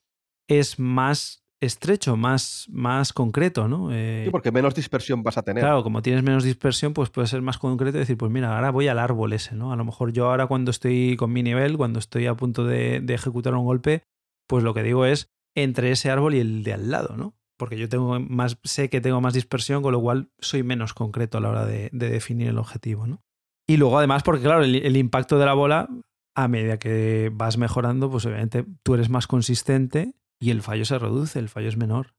es 0.48 0.80
más 0.80 1.44
estrecho, 1.62 2.18
más, 2.18 2.68
más 2.72 3.14
concreto, 3.14 3.68
¿no? 3.68 3.90
Eh, 3.94 4.24
Sí, 4.26 4.32
porque 4.32 4.52
menos 4.52 4.74
dispersión 4.76 5.24
vas 5.24 5.38
a 5.38 5.44
tener. 5.44 5.64
Claro, 5.64 5.84
como 5.84 6.02
tienes 6.02 6.24
menos 6.24 6.44
dispersión, 6.44 6.94
pues 6.94 7.10
puede 7.10 7.28
ser 7.28 7.42
más 7.42 7.60
concreto 7.60 7.98
y 7.98 8.02
decir, 8.02 8.18
pues 8.18 8.32
mira, 8.32 8.56
ahora 8.56 8.72
voy 8.72 8.88
al 8.88 9.00
árbol 9.00 9.32
ese, 9.34 9.56
¿no? 9.56 9.72
A 9.72 9.76
lo 9.76 9.86
mejor 9.86 10.12
yo 10.12 10.30
ahora 10.30 10.48
cuando 10.48 10.72
estoy 10.72 11.16
con 11.18 11.32
mi 11.32 11.44
nivel, 11.44 11.78
cuando 11.78 12.00
estoy 12.00 12.26
a 12.26 12.34
punto 12.36 12.66
de, 12.66 13.00
de 13.00 13.14
ejecutar 13.14 13.54
un 13.54 13.64
golpe, 13.64 14.04
pues 14.48 14.64
lo 14.64 14.74
que 14.74 14.84
digo 14.84 15.06
es 15.06 15.30
entre 15.56 15.92
ese 15.92 16.10
árbol 16.10 16.34
y 16.34 16.40
el 16.40 16.64
de 16.64 16.74
al 16.74 16.90
lado, 16.90 17.16
¿no? 17.16 17.36
Porque 17.58 17.78
yo 17.78 17.88
tengo 17.88 18.20
más, 18.20 18.58
sé 18.64 18.90
que 18.90 19.00
tengo 19.02 19.22
más 19.22 19.36
dispersión, 19.36 19.84
con 19.84 19.92
lo 19.92 20.02
cual 20.02 20.32
soy 20.40 20.64
menos 20.64 20.96
concreto 20.96 21.38
a 21.38 21.42
la 21.42 21.50
hora 21.50 21.66
de, 21.66 21.90
de 21.94 22.10
definir 22.10 22.48
el 22.48 22.58
objetivo, 22.58 23.06
¿no? 23.06 23.22
Y 23.70 23.78
luego 23.78 24.00
además, 24.00 24.24
porque 24.24 24.42
claro, 24.44 24.64
el, 24.64 24.76
el 24.76 24.98
impacto 24.98 25.38
de 25.38 25.46
la 25.46 25.54
bola, 25.54 25.88
a 26.36 26.48
medida 26.48 26.80
que 26.80 27.30
vas 27.32 27.58
mejorando, 27.58 28.10
pues 28.10 28.26
obviamente 28.26 28.66
tú 28.84 28.96
eres 28.96 29.10
más 29.10 29.28
consistente 29.28 30.16
y 30.42 30.50
el 30.50 30.64
fallo 30.64 30.84
se 30.84 30.98
reduce, 30.98 31.40
el 31.40 31.50
fallo 31.50 31.70
es 31.70 31.78
menor. 31.78 32.16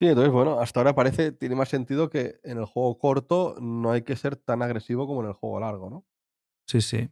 Sí, 0.00 0.08
entonces, 0.08 0.32
bueno, 0.32 0.60
hasta 0.60 0.80
ahora 0.80 0.94
parece, 0.94 1.30
tiene 1.30 1.54
más 1.54 1.68
sentido 1.68 2.10
que 2.10 2.40
en 2.42 2.58
el 2.58 2.64
juego 2.64 2.98
corto 2.98 3.54
no 3.60 3.92
hay 3.92 4.02
que 4.02 4.16
ser 4.16 4.34
tan 4.34 4.62
agresivo 4.62 5.06
como 5.06 5.22
en 5.22 5.28
el 5.28 5.34
juego 5.34 5.60
largo, 5.60 5.88
¿no? 5.88 6.06
Sí, 6.66 6.80
sí. 6.80 7.10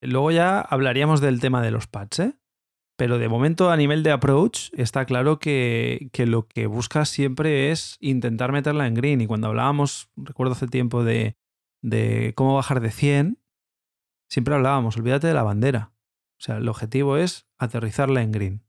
Luego 0.00 0.32
ya 0.32 0.60
hablaríamos 0.60 1.20
del 1.20 1.40
tema 1.40 1.62
de 1.62 1.70
los 1.70 1.86
pads, 1.86 2.18
¿eh? 2.18 2.38
Pero 2.96 3.18
de 3.18 3.28
momento, 3.28 3.70
a 3.70 3.76
nivel 3.76 4.02
de 4.02 4.10
approach, 4.10 4.70
está 4.72 5.04
claro 5.04 5.38
que, 5.38 6.08
que, 6.12 6.26
lo 6.26 6.46
que 6.46 6.66
buscas 6.66 7.08
siempre 7.08 7.70
es 7.70 7.96
intentar 8.00 8.52
meterla 8.52 8.86
en 8.86 8.94
green. 8.94 9.20
Y 9.20 9.26
cuando 9.26 9.48
hablábamos, 9.48 10.08
recuerdo 10.16 10.52
hace 10.52 10.68
tiempo, 10.68 11.04
de, 11.04 11.36
de 11.82 12.32
cómo 12.36 12.54
bajar 12.54 12.80
de 12.80 12.90
100, 12.90 13.38
siempre 14.28 14.54
hablábamos, 14.54 14.96
olvídate 14.96 15.26
de 15.26 15.34
la 15.34 15.42
bandera. 15.42 15.92
O 16.38 16.42
sea, 16.42 16.56
el 16.56 16.68
objetivo 16.68 17.16
es 17.16 17.46
aterrizarla 17.58 18.22
en 18.22 18.32
green. 18.32 18.63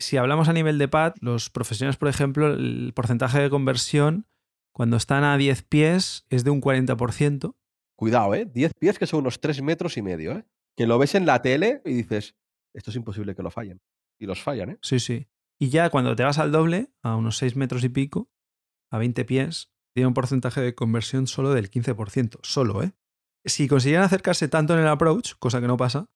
Si 0.00 0.16
hablamos 0.16 0.48
a 0.48 0.54
nivel 0.54 0.78
de 0.78 0.88
pad, 0.88 1.12
los 1.20 1.50
profesionales, 1.50 1.98
por 1.98 2.08
ejemplo, 2.08 2.46
el 2.48 2.92
porcentaje 2.94 3.38
de 3.38 3.50
conversión 3.50 4.26
cuando 4.72 4.96
están 4.96 5.24
a 5.24 5.36
10 5.36 5.62
pies 5.64 6.24
es 6.30 6.42
de 6.42 6.50
un 6.50 6.62
40%. 6.62 7.54
Cuidado, 7.96 8.34
¿eh? 8.34 8.46
10 8.46 8.72
pies 8.74 8.98
que 8.98 9.06
son 9.06 9.20
unos 9.20 9.42
3 9.42 9.60
metros 9.60 9.98
y 9.98 10.02
medio, 10.02 10.32
¿eh? 10.32 10.46
Que 10.74 10.86
lo 10.86 10.98
ves 10.98 11.14
en 11.14 11.26
la 11.26 11.42
tele 11.42 11.82
y 11.84 11.92
dices, 11.92 12.34
esto 12.74 12.90
es 12.90 12.96
imposible 12.96 13.34
que 13.34 13.42
lo 13.42 13.50
fallen. 13.50 13.82
Y 14.18 14.24
los 14.24 14.42
fallan, 14.42 14.70
¿eh? 14.70 14.78
Sí, 14.80 15.00
sí. 15.00 15.28
Y 15.58 15.68
ya 15.68 15.90
cuando 15.90 16.16
te 16.16 16.24
vas 16.24 16.38
al 16.38 16.50
doble, 16.50 16.90
a 17.02 17.16
unos 17.16 17.36
6 17.36 17.56
metros 17.56 17.84
y 17.84 17.90
pico, 17.90 18.30
a 18.90 18.96
20 18.96 19.26
pies, 19.26 19.70
tiene 19.94 20.06
un 20.06 20.14
porcentaje 20.14 20.62
de 20.62 20.74
conversión 20.74 21.26
solo 21.26 21.52
del 21.52 21.70
15%. 21.70 22.38
Solo, 22.42 22.82
¿eh? 22.82 22.92
Si 23.44 23.68
consiguieran 23.68 24.06
acercarse 24.06 24.48
tanto 24.48 24.72
en 24.72 24.80
el 24.80 24.88
approach, 24.88 25.34
cosa 25.38 25.60
que 25.60 25.66
no 25.66 25.76
pasa, 25.76 26.08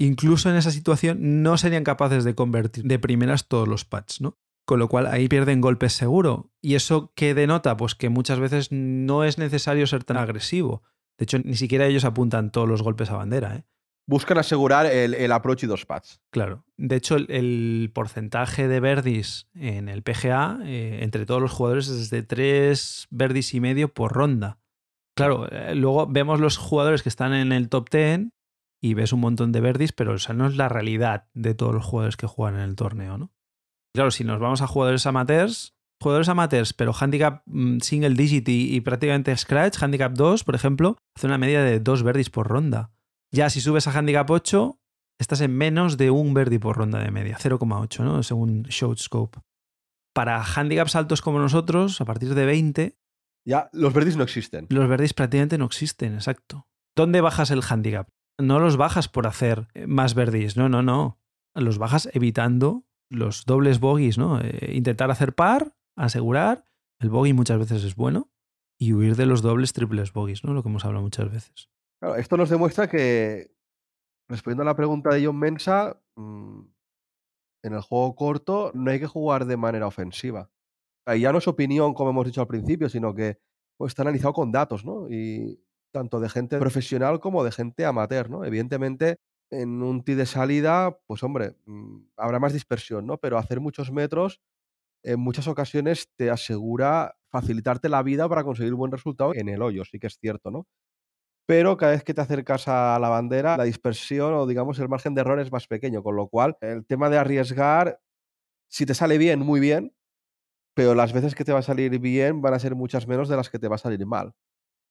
incluso 0.00 0.48
en 0.50 0.56
esa 0.56 0.70
situación 0.70 1.42
no 1.42 1.58
serían 1.58 1.84
capaces 1.84 2.24
de 2.24 2.34
convertir 2.34 2.84
de 2.84 2.98
primeras 2.98 3.46
todos 3.48 3.68
los 3.68 3.84
pads, 3.84 4.20
¿no? 4.20 4.38
Con 4.64 4.78
lo 4.78 4.88
cual 4.88 5.06
ahí 5.06 5.28
pierden 5.28 5.60
golpes 5.60 5.92
seguro. 5.92 6.50
¿Y 6.62 6.74
eso 6.74 7.12
qué 7.14 7.34
denota? 7.34 7.76
Pues 7.76 7.94
que 7.94 8.08
muchas 8.08 8.40
veces 8.40 8.68
no 8.72 9.24
es 9.24 9.36
necesario 9.36 9.86
ser 9.86 10.04
tan 10.04 10.16
agresivo. 10.16 10.82
De 11.18 11.24
hecho, 11.24 11.38
ni 11.38 11.54
siquiera 11.54 11.86
ellos 11.86 12.04
apuntan 12.04 12.50
todos 12.50 12.66
los 12.66 12.82
golpes 12.82 13.10
a 13.10 13.16
bandera, 13.16 13.56
¿eh? 13.56 13.64
Buscan 14.06 14.38
asegurar 14.38 14.86
el, 14.86 15.14
el 15.14 15.30
approach 15.30 15.64
y 15.64 15.66
dos 15.66 15.86
pads. 15.86 16.20
Claro. 16.30 16.64
De 16.76 16.96
hecho, 16.96 17.16
el, 17.16 17.30
el 17.30 17.90
porcentaje 17.94 18.66
de 18.66 18.80
verdis 18.80 19.46
en 19.54 19.88
el 19.88 20.02
PGA 20.02 20.60
eh, 20.64 21.00
entre 21.02 21.26
todos 21.26 21.40
los 21.40 21.52
jugadores 21.52 21.88
es 21.88 22.10
de 22.10 22.22
3 22.22 23.06
verdis 23.10 23.54
y 23.54 23.60
medio 23.60 23.92
por 23.92 24.12
ronda. 24.12 24.58
Claro, 25.14 25.46
eh, 25.52 25.74
luego 25.74 26.06
vemos 26.06 26.40
los 26.40 26.56
jugadores 26.56 27.02
que 27.02 27.08
están 27.08 27.34
en 27.34 27.52
el 27.52 27.68
top 27.68 27.88
10 27.90 28.30
y 28.80 28.94
ves 28.94 29.12
un 29.12 29.20
montón 29.20 29.52
de 29.52 29.60
verdis, 29.60 29.92
pero 29.92 30.14
esa 30.14 30.32
no 30.32 30.46
es 30.46 30.56
la 30.56 30.68
realidad 30.68 31.28
de 31.34 31.54
todos 31.54 31.74
los 31.74 31.84
jugadores 31.84 32.16
que 32.16 32.26
juegan 32.26 32.60
en 32.60 32.68
el 32.68 32.76
torneo, 32.76 33.18
¿no? 33.18 33.32
Claro, 33.94 34.10
si 34.10 34.24
nos 34.24 34.38
vamos 34.38 34.62
a 34.62 34.66
jugadores 34.66 35.06
amateurs, 35.06 35.76
jugadores 36.00 36.28
amateurs, 36.28 36.72
pero 36.72 36.92
handicap 36.98 37.42
mm, 37.46 37.78
single 37.80 38.14
digit 38.14 38.48
y, 38.48 38.74
y, 38.74 38.80
prácticamente 38.80 39.36
scratch, 39.36 39.82
handicap 39.82 40.12
2, 40.12 40.44
por 40.44 40.54
ejemplo, 40.54 40.96
hace 41.16 41.26
una 41.26 41.38
media 41.38 41.62
de 41.62 41.80
2 41.80 42.02
verdis 42.02 42.30
por 42.30 42.48
ronda. 42.48 42.92
Ya 43.32 43.50
si 43.50 43.60
subes 43.60 43.86
a 43.86 43.96
handicap 43.96 44.30
8, 44.30 44.80
estás 45.20 45.40
en 45.40 45.56
menos 45.56 45.96
de 45.96 46.10
un 46.10 46.34
verdi 46.34 46.58
por 46.58 46.76
ronda 46.76 46.98
de 47.00 47.10
media, 47.10 47.36
0,8, 47.38 48.02
¿no? 48.02 48.22
Según 48.22 48.62
Showscope. 48.62 49.40
Para 50.14 50.42
handicaps 50.42 50.96
altos 50.96 51.20
como 51.20 51.38
nosotros, 51.38 52.00
a 52.00 52.04
partir 52.04 52.34
de 52.34 52.46
20, 52.46 52.98
ya 53.46 53.70
los 53.72 53.92
verdis 53.92 54.16
no 54.16 54.24
existen. 54.24 54.66
Los 54.70 54.88
verdis 54.88 55.14
prácticamente 55.14 55.58
no 55.58 55.64
existen, 55.66 56.14
exacto. 56.14 56.66
¿Dónde 56.96 57.20
bajas 57.20 57.50
el 57.50 57.62
handicap? 57.68 58.08
No 58.40 58.58
los 58.58 58.76
bajas 58.76 59.08
por 59.08 59.26
hacer 59.26 59.68
más 59.86 60.14
verdis, 60.14 60.56
no, 60.56 60.68
no, 60.68 60.82
no. 60.82 61.18
Los 61.54 61.78
bajas 61.78 62.08
evitando 62.12 62.84
los 63.10 63.44
dobles 63.44 63.80
bogies, 63.80 64.18
¿no? 64.18 64.40
Eh, 64.40 64.72
intentar 64.74 65.10
hacer 65.10 65.34
par, 65.34 65.76
asegurar, 65.96 66.64
el 67.00 67.10
bogey 67.10 67.32
muchas 67.32 67.58
veces 67.58 67.84
es 67.84 67.96
bueno, 67.96 68.30
y 68.78 68.92
huir 68.94 69.16
de 69.16 69.26
los 69.26 69.42
dobles 69.42 69.72
triples 69.72 70.12
bogies, 70.12 70.44
¿no? 70.44 70.54
Lo 70.54 70.62
que 70.62 70.68
hemos 70.68 70.84
hablado 70.84 71.02
muchas 71.02 71.30
veces. 71.30 71.68
Claro, 72.00 72.16
esto 72.16 72.36
nos 72.36 72.48
demuestra 72.48 72.88
que, 72.88 73.54
respondiendo 74.28 74.62
a 74.62 74.66
la 74.66 74.76
pregunta 74.76 75.10
de 75.10 75.26
John 75.26 75.38
Mensa, 75.38 76.00
mmm, 76.16 76.60
en 77.62 77.74
el 77.74 77.80
juego 77.82 78.14
corto 78.14 78.70
no 78.74 78.90
hay 78.90 79.00
que 79.00 79.06
jugar 79.06 79.44
de 79.44 79.56
manera 79.56 79.86
ofensiva. 79.86 80.50
Ahí 81.06 81.20
ya 81.20 81.32
no 81.32 81.38
es 81.38 81.48
opinión, 81.48 81.92
como 81.94 82.10
hemos 82.10 82.26
dicho 82.26 82.40
al 82.40 82.46
principio, 82.46 82.88
sino 82.88 83.14
que 83.14 83.38
pues, 83.76 83.90
está 83.90 84.02
analizado 84.02 84.32
con 84.32 84.52
datos, 84.52 84.84
¿no? 84.84 85.10
Y 85.10 85.62
tanto 85.92 86.20
de 86.20 86.28
gente 86.28 86.58
profesional 86.58 87.20
como 87.20 87.44
de 87.44 87.52
gente 87.52 87.84
amateur, 87.84 88.30
¿no? 88.30 88.44
Evidentemente, 88.44 89.18
en 89.50 89.82
un 89.82 90.02
tee 90.04 90.14
de 90.14 90.26
salida, 90.26 90.98
pues 91.06 91.22
hombre, 91.22 91.56
mmm, 91.66 91.98
habrá 92.16 92.38
más 92.38 92.52
dispersión, 92.52 93.06
¿no? 93.06 93.18
Pero 93.18 93.38
hacer 93.38 93.60
muchos 93.60 93.90
metros 93.92 94.40
en 95.04 95.20
muchas 95.20 95.48
ocasiones 95.48 96.08
te 96.16 96.30
asegura 96.30 97.16
facilitarte 97.30 97.88
la 97.88 98.02
vida 98.02 98.28
para 98.28 98.44
conseguir 98.44 98.74
buen 98.74 98.92
resultado 98.92 99.34
en 99.34 99.48
el 99.48 99.62
hoyo, 99.62 99.84
sí 99.84 99.98
que 99.98 100.08
es 100.08 100.18
cierto, 100.20 100.50
¿no? 100.50 100.66
Pero 101.46 101.76
cada 101.76 101.92
vez 101.92 102.04
que 102.04 102.14
te 102.14 102.20
acercas 102.20 102.68
a 102.68 102.98
la 103.00 103.08
bandera, 103.08 103.56
la 103.56 103.64
dispersión 103.64 104.34
o 104.34 104.46
digamos 104.46 104.78
el 104.78 104.88
margen 104.88 105.14
de 105.14 105.22
error 105.22 105.40
es 105.40 105.50
más 105.50 105.66
pequeño, 105.66 106.02
con 106.02 106.16
lo 106.16 106.28
cual 106.28 106.56
el 106.60 106.86
tema 106.86 107.10
de 107.10 107.18
arriesgar, 107.18 108.00
si 108.68 108.86
te 108.86 108.94
sale 108.94 109.18
bien, 109.18 109.40
muy 109.40 109.60
bien, 109.60 109.94
pero 110.74 110.94
las 110.94 111.12
veces 111.12 111.34
que 111.34 111.44
te 111.44 111.52
va 111.52 111.60
a 111.60 111.62
salir 111.62 111.98
bien 112.00 112.42
van 112.42 112.54
a 112.54 112.58
ser 112.60 112.74
muchas 112.74 113.06
menos 113.08 113.28
de 113.28 113.36
las 113.36 113.50
que 113.50 113.58
te 113.58 113.68
va 113.68 113.76
a 113.76 113.78
salir 113.78 114.04
mal. 114.06 114.32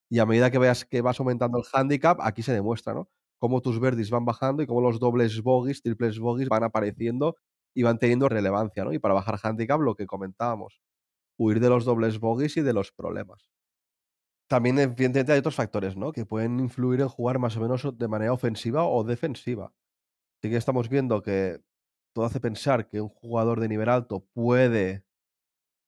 Y 0.09 0.19
a 0.19 0.25
medida 0.25 0.51
que 0.51 0.57
veas 0.57 0.85
que 0.85 1.01
vas 1.01 1.19
aumentando 1.19 1.59
el 1.59 1.65
handicap, 1.73 2.19
aquí 2.21 2.41
se 2.43 2.53
demuestra, 2.53 2.93
¿no? 2.93 3.09
Cómo 3.39 3.61
tus 3.61 3.79
verdis 3.79 4.09
van 4.09 4.25
bajando 4.25 4.63
y 4.63 4.67
cómo 4.67 4.81
los 4.81 4.99
dobles 4.99 5.41
bogies, 5.41 5.81
triples 5.81 6.19
bogies 6.19 6.49
van 6.49 6.63
apareciendo 6.63 7.37
y 7.75 7.83
van 7.83 7.99
teniendo 7.99 8.27
relevancia, 8.27 8.83
¿no? 8.83 8.93
Y 8.93 8.99
para 8.99 9.13
bajar 9.13 9.39
handicap, 9.41 9.79
lo 9.79 9.95
que 9.95 10.07
comentábamos, 10.07 10.81
huir 11.37 11.59
de 11.59 11.69
los 11.69 11.85
dobles 11.85 12.19
bogies 12.19 12.57
y 12.57 12.61
de 12.61 12.73
los 12.73 12.91
problemas. 12.91 13.49
También, 14.49 14.79
evidentemente, 14.79 15.31
hay 15.31 15.39
otros 15.39 15.55
factores, 15.55 15.95
¿no? 15.95 16.11
Que 16.11 16.25
pueden 16.25 16.59
influir 16.59 17.01
en 17.01 17.07
jugar 17.07 17.37
más 17.37 17.55
o 17.55 17.61
menos 17.61 17.87
de 17.97 18.07
manera 18.07 18.33
ofensiva 18.33 18.83
o 18.85 19.03
defensiva. 19.03 19.71
Así 20.41 20.49
que 20.51 20.57
estamos 20.57 20.89
viendo 20.89 21.21
que 21.21 21.61
todo 22.13 22.25
hace 22.25 22.39
pensar 22.39 22.87
que 22.87 23.01
un 23.01 23.09
jugador 23.09 23.59
de 23.59 23.69
nivel 23.69 23.89
alto 23.89 24.25
puede 24.33 25.05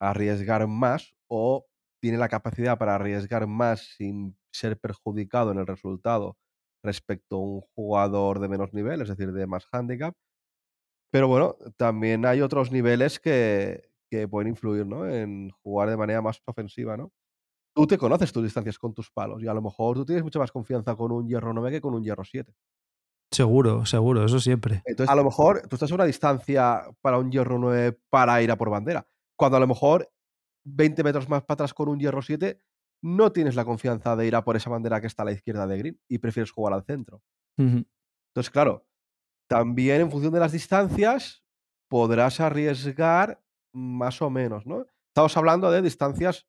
arriesgar 0.00 0.68
más 0.68 1.14
o 1.28 1.66
tiene 2.02 2.18
la 2.18 2.28
capacidad 2.28 2.76
para 2.78 2.96
arriesgar 2.96 3.46
más 3.46 3.94
sin 3.96 4.36
ser 4.52 4.76
perjudicado 4.76 5.52
en 5.52 5.58
el 5.58 5.68
resultado 5.68 6.36
respecto 6.82 7.36
a 7.36 7.40
un 7.40 7.60
jugador 7.76 8.40
de 8.40 8.48
menos 8.48 8.74
nivel, 8.74 9.00
es 9.02 9.08
decir, 9.08 9.32
de 9.32 9.46
más 9.46 9.64
handicap. 9.70 10.12
Pero 11.12 11.28
bueno, 11.28 11.56
también 11.76 12.26
hay 12.26 12.40
otros 12.40 12.72
niveles 12.72 13.20
que, 13.20 13.88
que 14.10 14.26
pueden 14.26 14.48
influir 14.48 14.84
¿no? 14.84 15.06
en 15.08 15.50
jugar 15.62 15.90
de 15.90 15.96
manera 15.96 16.20
más 16.20 16.42
ofensiva, 16.44 16.96
¿no? 16.96 17.12
Tú 17.74 17.86
te 17.86 17.96
conoces 17.96 18.32
tus 18.32 18.42
distancias 18.42 18.78
con 18.78 18.92
tus 18.92 19.10
palos 19.10 19.40
y 19.40 19.46
a 19.46 19.54
lo 19.54 19.62
mejor 19.62 19.96
tú 19.96 20.04
tienes 20.04 20.24
mucha 20.24 20.40
más 20.40 20.50
confianza 20.50 20.96
con 20.96 21.12
un 21.12 21.28
hierro 21.28 21.54
9 21.54 21.70
que 21.70 21.80
con 21.80 21.94
un 21.94 22.02
hierro 22.02 22.24
7. 22.24 22.52
Seguro, 23.30 23.86
seguro, 23.86 24.24
eso 24.26 24.40
siempre. 24.40 24.82
Entonces, 24.84 25.10
a 25.10 25.14
lo 25.14 25.24
mejor 25.24 25.66
tú 25.68 25.76
estás 25.76 25.90
a 25.90 25.94
una 25.94 26.04
distancia 26.04 26.82
para 27.00 27.18
un 27.18 27.30
hierro 27.30 27.58
9 27.58 27.98
para 28.10 28.42
ir 28.42 28.50
a 28.50 28.56
por 28.56 28.68
bandera, 28.68 29.06
cuando 29.36 29.56
a 29.56 29.60
lo 29.60 29.68
mejor 29.68 30.10
20 30.64 31.02
metros 31.04 31.28
más 31.28 31.42
para 31.42 31.54
atrás 31.54 31.74
con 31.74 31.88
un 31.88 31.98
hierro 31.98 32.22
7 32.22 32.58
no 33.02 33.32
tienes 33.32 33.56
la 33.56 33.64
confianza 33.64 34.16
de 34.16 34.26
ir 34.26 34.36
a 34.36 34.44
por 34.44 34.56
esa 34.56 34.70
bandera 34.70 35.00
que 35.00 35.08
está 35.08 35.22
a 35.22 35.26
la 35.26 35.32
izquierda 35.32 35.66
de 35.66 35.78
green 35.78 36.00
y 36.08 36.18
prefieres 36.18 36.52
jugar 36.52 36.72
al 36.72 36.84
centro. 36.84 37.22
Entonces, 37.58 38.50
claro, 38.50 38.86
también 39.48 40.00
en 40.00 40.10
función 40.10 40.32
de 40.32 40.40
las 40.40 40.52
distancias 40.52 41.44
podrás 41.88 42.40
arriesgar 42.40 43.42
más 43.74 44.22
o 44.22 44.30
menos, 44.30 44.66
¿no? 44.66 44.86
Estamos 45.08 45.36
hablando 45.36 45.70
de 45.70 45.82
distancias 45.82 46.46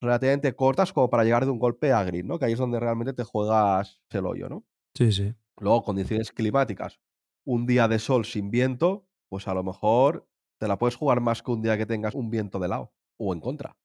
relativamente 0.00 0.54
cortas 0.54 0.92
como 0.92 1.08
para 1.08 1.24
llegar 1.24 1.44
de 1.44 1.52
un 1.52 1.58
golpe 1.58 1.92
a 1.92 2.02
green, 2.02 2.26
¿no? 2.26 2.38
Que 2.38 2.46
ahí 2.46 2.52
es 2.52 2.58
donde 2.58 2.80
realmente 2.80 3.12
te 3.12 3.24
juegas 3.24 4.02
el 4.10 4.26
hoyo, 4.26 4.48
¿no? 4.48 4.64
Sí, 4.94 5.12
sí. 5.12 5.34
Luego, 5.58 5.82
condiciones 5.82 6.32
climáticas. 6.32 7.00
Un 7.44 7.66
día 7.66 7.88
de 7.88 7.98
sol 7.98 8.24
sin 8.24 8.50
viento, 8.50 9.06
pues 9.28 9.48
a 9.48 9.54
lo 9.54 9.62
mejor 9.62 10.28
te 10.58 10.68
la 10.68 10.78
puedes 10.78 10.96
jugar 10.96 11.20
más 11.20 11.42
que 11.42 11.50
un 11.52 11.62
día 11.62 11.78
que 11.78 11.86
tengas 11.86 12.14
un 12.14 12.30
viento 12.30 12.58
de 12.58 12.68
lado 12.68 12.92
o 13.24 13.32
en 13.34 13.40
contra. 13.40 13.76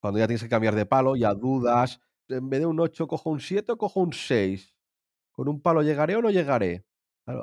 Cuando 0.00 0.18
ya 0.18 0.26
tienes 0.26 0.42
que 0.42 0.48
cambiar 0.48 0.74
de 0.74 0.86
palo, 0.86 1.16
ya 1.16 1.34
dudas. 1.34 2.00
En 2.28 2.48
vez 2.50 2.60
de 2.60 2.66
un 2.66 2.80
8, 2.80 3.06
cojo 3.06 3.30
un 3.30 3.40
7 3.40 3.72
o 3.72 3.78
cojo 3.78 4.00
un 4.00 4.12
6. 4.12 4.74
¿Con 5.32 5.48
un 5.48 5.60
palo 5.60 5.82
llegaré 5.82 6.16
o 6.16 6.22
no 6.22 6.30
llegaré? 6.30 6.84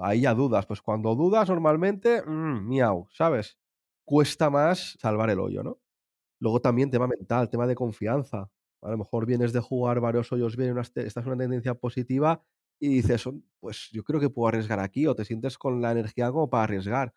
ahí 0.02 0.22
ya 0.22 0.34
dudas. 0.34 0.66
Pues 0.66 0.82
cuando 0.82 1.16
dudas, 1.16 1.50
normalmente, 1.50 2.22
mmm, 2.26 2.68
miau, 2.68 3.08
¿sabes? 3.12 3.58
Cuesta 4.06 4.50
más 4.50 4.98
salvar 5.00 5.30
el 5.30 5.40
hoyo, 5.40 5.64
¿no? 5.64 5.80
Luego 6.40 6.62
también 6.62 6.92
tema 6.92 7.08
mental, 7.08 7.50
tema 7.50 7.68
de 7.68 7.76
confianza. 7.76 8.50
A 8.82 8.92
lo 8.92 8.98
mejor 8.98 9.26
vienes 9.26 9.54
de 9.54 9.60
jugar 9.62 10.00
varios 10.02 10.32
hoyos 10.32 10.58
bien, 10.58 10.78
estás 10.78 11.18
en 11.26 11.28
una 11.28 11.38
tendencia 11.38 11.76
positiva 11.76 12.44
y 12.80 12.90
dices, 12.90 13.26
pues 13.60 13.90
yo 13.92 14.04
creo 14.04 14.20
que 14.20 14.30
puedo 14.30 14.48
arriesgar 14.50 14.80
aquí, 14.80 15.08
o 15.08 15.16
te 15.16 15.26
sientes 15.26 15.58
con 15.58 15.82
la 15.82 15.92
energía 15.92 16.32
como 16.32 16.50
para 16.50 16.64
arriesgar. 16.66 17.14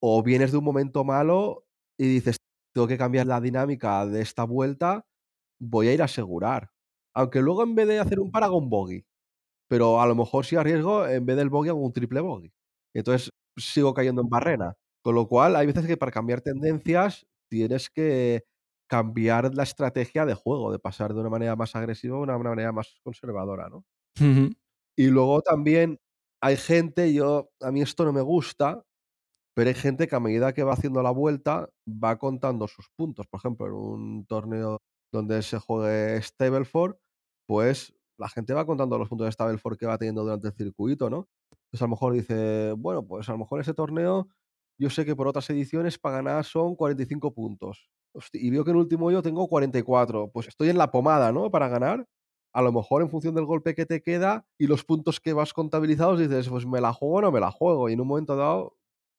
O 0.00 0.22
vienes 0.22 0.52
de 0.52 0.58
un 0.58 0.64
momento 0.64 1.04
malo 1.04 1.66
y 1.98 2.06
dices, 2.08 2.38
tengo 2.74 2.88
que 2.88 2.98
cambiar 2.98 3.26
la 3.26 3.40
dinámica 3.40 4.06
de 4.06 4.22
esta 4.22 4.44
vuelta, 4.44 5.06
voy 5.60 5.88
a 5.88 5.94
ir 5.94 6.02
a 6.02 6.06
asegurar. 6.06 6.70
Aunque 7.14 7.40
luego 7.42 7.62
en 7.64 7.74
vez 7.76 7.88
de 7.88 8.00
hacer 8.00 8.20
un 8.20 8.32
par 8.32 8.44
hago 8.44 8.58
un 8.58 8.70
bogey. 8.70 9.04
Pero 9.68 10.00
a 10.00 10.06
lo 10.06 10.14
mejor 10.16 10.46
si 10.46 10.56
arriesgo, 10.56 11.06
en 11.08 11.26
vez 11.26 11.36
del 11.36 11.50
bogey 11.50 11.70
hago 11.70 11.80
un 11.80 11.92
triple 11.92 12.20
bogey. 12.20 12.52
Entonces 12.94 13.30
sigo 13.56 13.94
cayendo 13.94 14.22
en 14.22 14.28
barrena. 14.30 14.74
Con 15.02 15.14
lo 15.16 15.28
cual, 15.28 15.56
hay 15.56 15.66
veces 15.66 15.86
que 15.86 15.96
para 15.98 16.12
cambiar 16.12 16.40
tendencias 16.42 17.26
tienes 17.50 17.90
que 17.90 18.44
cambiar 18.88 19.54
la 19.54 19.62
estrategia 19.64 20.26
de 20.26 20.34
juego, 20.34 20.72
de 20.72 20.78
pasar 20.78 21.14
de 21.14 21.20
una 21.20 21.30
manera 21.30 21.56
más 21.56 21.76
agresiva 21.76 22.16
a 22.16 22.20
una 22.20 22.38
manera 22.38 22.72
más 22.72 22.96
conservadora, 23.04 23.68
¿no? 23.70 23.84
Y 24.96 25.08
luego 25.08 25.42
también 25.42 25.98
hay 26.42 26.56
gente, 26.56 27.12
yo, 27.14 27.50
a 27.60 27.72
mí 27.72 27.82
esto 27.82 28.04
no 28.04 28.12
me 28.12 28.22
gusta, 28.22 28.84
pero 29.54 29.68
hay 29.68 29.74
gente 29.74 30.08
que 30.08 30.16
a 30.16 30.20
medida 30.20 30.52
que 30.52 30.64
va 30.64 30.74
haciendo 30.74 31.02
la 31.02 31.10
vuelta 31.10 31.68
va 31.88 32.18
contando 32.18 32.68
sus 32.68 32.90
puntos. 32.96 33.26
Por 33.26 33.38
ejemplo, 33.38 33.66
en 33.66 33.72
un 33.72 34.26
torneo 34.26 34.78
donde 35.12 35.42
se 35.42 35.58
juegue 35.58 36.20
Stableford, 36.20 36.96
pues 37.46 37.94
la 38.18 38.28
gente 38.28 38.52
va 38.54 38.66
contando 38.66 38.98
los 38.98 39.08
puntos 39.08 39.26
de 39.26 39.32
Stableford 39.32 39.78
que 39.78 39.86
va 39.86 39.98
teniendo 39.98 40.22
durante 40.22 40.48
el 40.48 40.54
circuito, 40.54 41.08
¿no? 41.08 41.28
Entonces 41.50 41.82
a 41.82 41.84
lo 41.84 41.90
mejor 41.90 42.12
dice, 42.14 42.72
bueno, 42.76 43.06
pues 43.06 43.28
a 43.28 43.32
lo 43.32 43.38
mejor 43.38 43.60
ese 43.60 43.74
torneo 43.74 44.28
yo 44.78 44.90
sé 44.90 45.04
que 45.04 45.14
por 45.14 45.28
otras 45.28 45.48
ediciones 45.50 45.98
para 45.98 46.16
ganar 46.16 46.44
son 46.44 46.74
45 46.74 47.32
puntos. 47.32 47.90
y 48.32 48.50
veo 48.50 48.64
que 48.64 48.70
en 48.70 48.76
el 48.76 48.82
último 48.82 49.10
yo 49.10 49.22
tengo 49.22 49.48
44. 49.48 50.30
Pues 50.32 50.48
estoy 50.48 50.68
en 50.70 50.78
la 50.78 50.90
pomada, 50.90 51.32
¿no? 51.32 51.50
Para 51.50 51.68
ganar. 51.68 52.06
A 52.52 52.62
lo 52.62 52.72
mejor 52.72 53.02
en 53.02 53.10
función 53.10 53.34
del 53.34 53.46
golpe 53.46 53.74
que 53.74 53.86
te 53.86 54.02
queda 54.02 54.46
y 54.58 54.66
los 54.68 54.84
puntos 54.84 55.20
que 55.20 55.32
vas 55.32 55.52
contabilizados 55.52 56.20
dices, 56.20 56.48
pues 56.48 56.66
me 56.66 56.80
la 56.80 56.92
juego 56.92 57.16
o 57.16 57.20
no 57.22 57.32
me 57.32 57.40
la 57.40 57.50
juego. 57.50 57.88
Y 57.88 57.94
en 57.94 58.00
un 58.00 58.08
momento 58.08 58.36
dado 58.36 58.76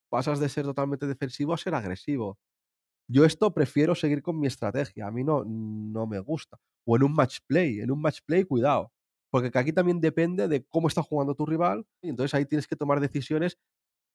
pasas 0.08 0.40
de 0.40 0.48
ser 0.48 0.64
totalmente 0.64 1.06
defensivo 1.06 1.54
a 1.54 1.58
ser 1.58 1.74
agresivo. 1.74 2.38
Yo 3.08 3.24
esto 3.24 3.52
prefiero 3.54 3.94
seguir 3.94 4.22
con 4.22 4.38
mi 4.38 4.46
estrategia. 4.46 5.06
A 5.06 5.10
mí 5.10 5.24
no, 5.24 5.44
no 5.44 6.06
me 6.06 6.18
gusta. 6.20 6.58
O 6.84 6.96
en 6.96 7.04
un 7.04 7.14
match 7.14 7.38
play. 7.46 7.80
En 7.80 7.90
un 7.90 8.00
match 8.00 8.20
play, 8.26 8.44
cuidado. 8.44 8.92
Porque 9.30 9.56
aquí 9.58 9.72
también 9.72 10.00
depende 10.00 10.48
de 10.48 10.64
cómo 10.66 10.88
está 10.88 11.02
jugando 11.02 11.34
tu 11.34 11.46
rival. 11.46 11.86
Y 12.02 12.08
entonces 12.08 12.34
ahí 12.34 12.46
tienes 12.46 12.66
que 12.66 12.76
tomar 12.76 13.00
decisiones 13.00 13.58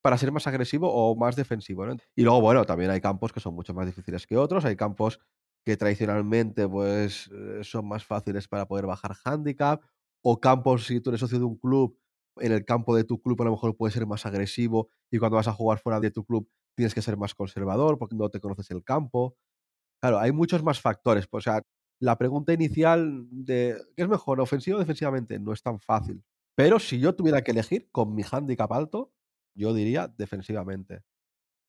para 0.02 0.18
ser 0.18 0.32
más 0.32 0.46
agresivo 0.46 0.92
o 0.92 1.16
más 1.16 1.36
defensivo. 1.36 1.86
Y 2.16 2.22
luego, 2.22 2.40
bueno, 2.40 2.64
también 2.64 2.90
hay 2.90 3.00
campos 3.00 3.32
que 3.32 3.40
son 3.40 3.54
mucho 3.54 3.72
más 3.72 3.86
difíciles 3.86 4.26
que 4.26 4.36
otros. 4.36 4.64
Hay 4.64 4.76
campos 4.76 5.20
que 5.64 5.76
tradicionalmente 5.76 6.68
pues, 6.68 7.30
eh, 7.32 7.60
son 7.62 7.86
más 7.86 8.04
fáciles 8.04 8.48
para 8.48 8.66
poder 8.66 8.86
bajar 8.86 9.12
handicap. 9.24 9.82
O 10.22 10.40
campos, 10.40 10.86
si 10.86 11.00
tú 11.00 11.10
eres 11.10 11.20
socio 11.20 11.38
de 11.38 11.44
un 11.44 11.56
club, 11.56 11.96
en 12.36 12.52
el 12.52 12.64
campo 12.64 12.96
de 12.96 13.04
tu 13.04 13.20
club 13.20 13.40
a 13.42 13.44
lo 13.44 13.50
mejor 13.52 13.76
puede 13.76 13.92
ser 13.92 14.06
más 14.06 14.26
agresivo 14.26 14.88
y 15.10 15.18
cuando 15.18 15.36
vas 15.36 15.48
a 15.48 15.52
jugar 15.52 15.78
fuera 15.78 16.00
de 16.00 16.10
tu 16.10 16.24
club 16.24 16.48
tienes 16.74 16.94
que 16.94 17.02
ser 17.02 17.16
más 17.16 17.34
conservador 17.34 17.98
porque 17.98 18.16
no 18.16 18.28
te 18.30 18.40
conoces 18.40 18.70
el 18.70 18.82
campo. 18.82 19.36
Claro, 20.00 20.18
hay 20.18 20.32
muchos 20.32 20.62
más 20.62 20.80
factores. 20.80 21.28
O 21.30 21.40
sea, 21.40 21.62
la 22.00 22.18
pregunta 22.18 22.52
inicial 22.52 23.26
de 23.30 23.76
¿qué 23.96 24.02
es 24.02 24.08
mejor, 24.08 24.40
ofensivo 24.40 24.76
o 24.76 24.80
defensivamente? 24.80 25.38
No 25.38 25.52
es 25.52 25.62
tan 25.62 25.78
fácil. 25.78 26.24
Pero 26.56 26.78
si 26.78 26.98
yo 26.98 27.14
tuviera 27.14 27.42
que 27.42 27.52
elegir 27.52 27.88
con 27.90 28.14
mi 28.14 28.22
handicap 28.30 28.72
alto, 28.72 29.12
yo 29.54 29.72
diría 29.74 30.08
defensivamente. 30.08 31.02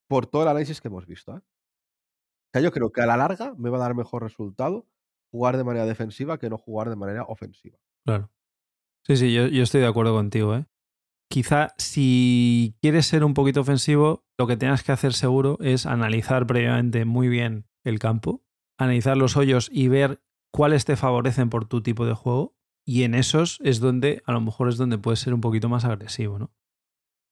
Por 0.08 0.26
todo 0.26 0.44
el 0.44 0.50
análisis 0.50 0.82
que 0.82 0.88
hemos 0.88 1.06
visto. 1.06 1.38
¿eh? 1.38 1.42
O 1.42 2.50
sea, 2.54 2.62
yo 2.62 2.72
creo 2.72 2.92
que 2.92 3.02
a 3.02 3.06
la 3.06 3.18
larga 3.18 3.54
me 3.58 3.70
va 3.70 3.78
a 3.78 3.82
dar 3.82 3.96
mejor 3.96 4.24
resultado 4.24 4.88
jugar 5.32 5.58
de 5.58 5.64
manera 5.64 5.86
defensiva 5.86 6.38
que 6.38 6.50
no 6.50 6.58
jugar 6.58 6.90
de 6.90 6.96
manera 6.96 7.24
ofensiva. 7.24 7.80
Claro. 8.06 8.30
Sí, 9.06 9.18
sí, 9.18 9.34
yo, 9.34 9.46
estoy 9.46 9.82
de 9.82 9.88
acuerdo 9.88 10.14
contigo. 10.14 10.56
¿eh? 10.56 10.66
Quizá 11.30 11.74
si 11.78 12.76
quieres 12.82 13.06
ser 13.06 13.24
un 13.24 13.34
poquito 13.34 13.62
ofensivo, 13.62 14.26
lo 14.38 14.48
que 14.48 14.58
tengas 14.58 14.84
que 14.84 14.92
hacer 14.92 15.14
seguro 15.14 15.58
es 15.62 15.86
analizar 15.86 16.48
previamente 16.48 17.06
muy 17.06 17.28
bien 17.28 17.68
el 17.84 18.00
campo, 18.00 18.44
analizar 18.78 19.18
los 19.18 19.36
hoyos 19.36 19.70
y 19.72 19.90
ver 19.90 20.22
cuáles 20.52 20.86
te 20.86 20.96
favorecen 20.96 21.50
por 21.50 21.66
tu 21.66 21.82
tipo 21.82 22.06
de 22.06 22.14
juego. 22.14 22.56
Y 22.86 23.04
en 23.04 23.16
esos 23.16 23.60
es 23.64 23.80
donde, 23.80 24.22
a 24.26 24.34
lo 24.34 24.42
mejor 24.42 24.70
es 24.70 24.78
donde 24.78 24.98
puedes 24.98 25.20
ser 25.20 25.34
un 25.34 25.42
poquito 25.42 25.70
más 25.70 25.86
agresivo, 25.86 26.40
¿no? 26.40 26.52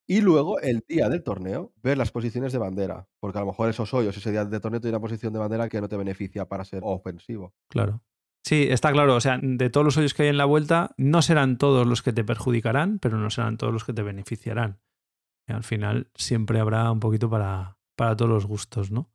Y 0.07 0.19
luego, 0.19 0.60
el 0.60 0.84
día 0.88 1.07
del 1.07 1.23
torneo, 1.23 1.73
ver 1.81 1.97
las 1.97 2.12
posiciones 2.12 2.51
de 2.51 2.60
bandera. 2.60 3.07
Porque 3.19 3.38
a 3.38 3.41
lo 3.41 3.47
mejor 3.47 3.69
esos 3.69 3.93
hoyos, 3.93 4.17
ese 4.17 4.31
día 4.31 4.43
del 4.43 4.60
torneo, 4.60 4.81
tiene 4.81 4.97
una 4.97 5.01
posición 5.01 5.31
de 5.31 5.39
bandera 5.39 5.69
que 5.69 5.79
no 5.79 5.88
te 5.88 5.95
beneficia 5.95 6.49
para 6.49 6.65
ser 6.65 6.81
ofensivo. 6.84 7.53
Claro. 7.69 8.01
Sí, 8.43 8.67
está 8.69 8.91
claro. 8.91 9.15
O 9.15 9.21
sea, 9.21 9.39
de 9.41 9.69
todos 9.69 9.86
los 9.86 9.97
hoyos 9.97 10.13
que 10.13 10.23
hay 10.23 10.30
en 10.30 10.38
la 10.38 10.45
vuelta, 10.45 10.93
no 10.97 11.21
serán 11.21 11.58
todos 11.58 11.86
los 11.86 12.01
que 12.01 12.13
te 12.13 12.23
perjudicarán, 12.23 12.99
pero 12.99 13.17
no 13.17 13.30
serán 13.30 13.58
todos 13.58 13.71
los 13.71 13.84
que 13.84 13.93
te 13.93 14.04
beneficiarán. 14.04 14.80
Y 15.47 15.54
al 15.54 15.63
final 15.63 16.10
siempre 16.15 16.60
habrá 16.60 16.91
un 16.91 16.99
poquito 16.99 17.30
para, 17.30 17.77
para 17.95 18.15
todos 18.15 18.32
los 18.32 18.45
gustos, 18.45 18.91
¿no? 18.91 19.12